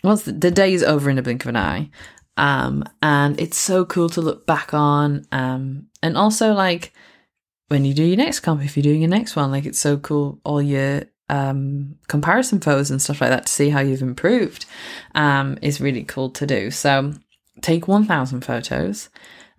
[0.03, 1.89] once the, the day is over in a blink of an eye,
[2.37, 5.25] um, and it's so cool to look back on.
[5.31, 6.93] Um, and also, like,
[7.67, 9.97] when you do your next comp, if you're doing your next one, like, it's so
[9.97, 14.65] cool, all your um, comparison photos and stuff like that to see how you've improved
[15.15, 16.71] um, is really cool to do.
[16.71, 17.13] So,
[17.61, 19.09] take 1,000 photos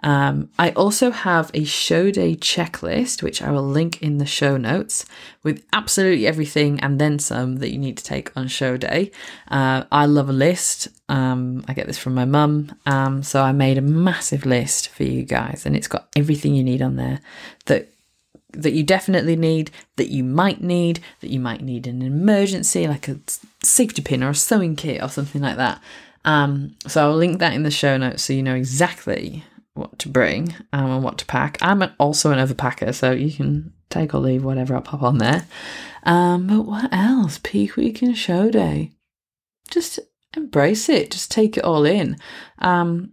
[0.02, 4.56] um, I also have a show day checklist, which I will link in the show
[4.56, 5.04] notes
[5.42, 9.12] with absolutely everything and then some that you need to take on show day.
[9.48, 10.88] Uh, I love a list.
[11.08, 12.74] Um, I get this from my mum.
[12.84, 16.64] Um, so I made a massive list for you guys and it's got everything you
[16.64, 17.20] need on there
[17.66, 17.88] that
[18.54, 22.86] that you definitely need, that you might need, that you might need in an emergency,
[22.86, 23.18] like a
[23.62, 25.80] safety pin or a sewing kit or something like that.
[26.26, 29.42] Um, so I'll link that in the show notes so you know exactly
[29.74, 31.58] what to bring um, and what to pack.
[31.62, 35.46] I'm also an overpacker, so you can take or leave whatever I pop on there.
[36.02, 37.40] Um, but what else?
[37.42, 38.92] Peak week and show day.
[39.70, 39.98] Just
[40.36, 41.10] embrace it.
[41.10, 42.16] Just take it all in.
[42.58, 43.12] Um,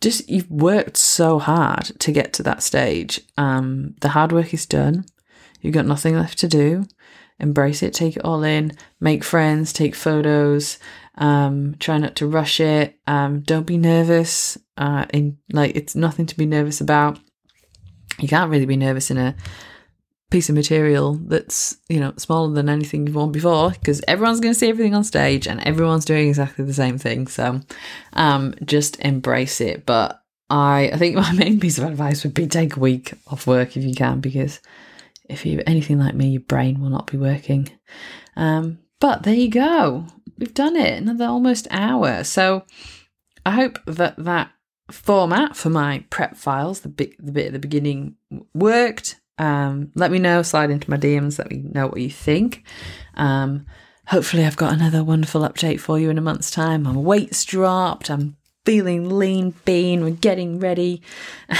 [0.00, 3.20] just you've worked so hard to get to that stage.
[3.36, 5.04] Um, the hard work is done.
[5.60, 6.84] You've got nothing left to do.
[7.40, 10.78] Embrace it, take it all in, make friends, take photos,
[11.18, 12.98] um, try not to rush it.
[13.06, 14.58] Um, don't be nervous.
[14.78, 17.18] Uh, in like it's nothing to be nervous about.
[18.20, 19.34] You can't really be nervous in a
[20.30, 24.52] piece of material that's you know smaller than anything you've worn before because everyone's going
[24.52, 27.26] to see everything on stage and everyone's doing exactly the same thing.
[27.26, 27.60] So
[28.12, 29.84] um just embrace it.
[29.84, 33.46] But i i think my main piece of advice would be take a week off
[33.46, 34.60] work if you can because
[35.28, 37.68] if you're anything like me your brain will not be working.
[38.36, 40.06] Um but there you go.
[40.38, 41.02] We've done it.
[41.02, 42.22] Another almost hour.
[42.22, 42.64] So
[43.46, 44.50] i hope that that
[44.90, 48.16] format for my prep files the bit the bit at the beginning
[48.54, 52.64] worked um, let me know, slide into my DMs, let me know what you think.
[53.14, 53.66] Um,
[54.06, 56.82] hopefully, I've got another wonderful update for you in a month's time.
[56.82, 61.02] My weight's dropped, I'm feeling lean bean, we're getting ready.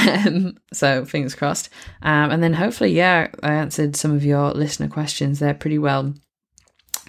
[0.06, 1.70] Um, so, fingers crossed.
[2.02, 6.14] Um, and then, hopefully, yeah, I answered some of your listener questions there pretty well.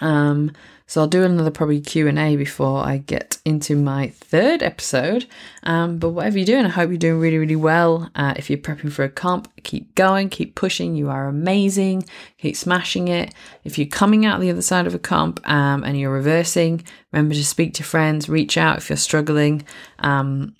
[0.01, 0.51] Um,
[0.90, 5.28] so I'll do another probably Q and A before I get into my third episode.
[5.62, 8.10] Um, but whatever you're doing, I hope you're doing really, really well.
[8.16, 10.96] Uh, if you're prepping for a comp, keep going, keep pushing.
[10.96, 12.06] You are amazing.
[12.40, 13.36] Keep smashing it.
[13.64, 17.36] If you're coming out the other side of a comp um, and you're reversing, remember
[17.36, 19.64] to speak to friends, reach out if you're struggling.
[20.00, 20.56] Um,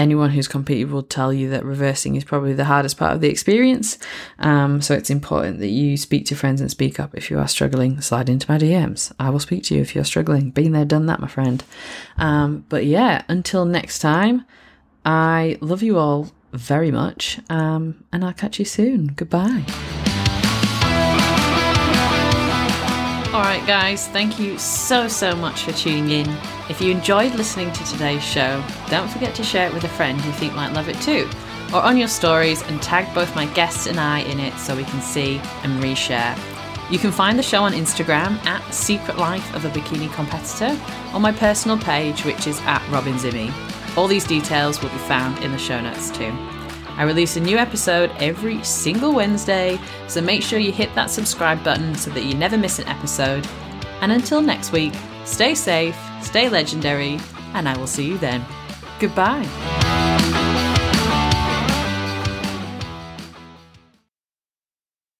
[0.00, 3.28] anyone who's competed will tell you that reversing is probably the hardest part of the
[3.28, 3.98] experience.
[4.38, 7.46] Um, so it's important that you speak to friends and speak up if you are
[7.46, 8.00] struggling.
[8.00, 9.12] Slide into my DMs.
[9.20, 10.50] I will speak to you if you're struggling.
[10.50, 11.62] Been there, done that, my friend.
[12.16, 14.46] Um, but yeah, until next time,
[15.04, 19.08] I love you all very much, um, and I'll catch you soon.
[19.08, 19.64] Goodbye.
[23.32, 26.59] All right, guys, thank you so, so much for tuning in.
[26.70, 30.24] If you enjoyed listening to today's show, don't forget to share it with a friend
[30.24, 31.28] you think might love it too,
[31.74, 34.84] or on your stories and tag both my guests and I in it so we
[34.84, 36.38] can see and reshare.
[36.88, 40.80] You can find the show on Instagram at Secret Life of a Bikini Competitor,
[41.12, 43.52] or my personal page, which is at Robin Zimmy.
[43.96, 46.32] All these details will be found in the show notes too.
[46.96, 51.64] I release a new episode every single Wednesday, so make sure you hit that subscribe
[51.64, 53.44] button so that you never miss an episode.
[54.02, 54.94] And until next week,
[55.30, 57.18] Stay safe, stay legendary,
[57.54, 58.44] and I will see you then.
[58.98, 59.46] Goodbye.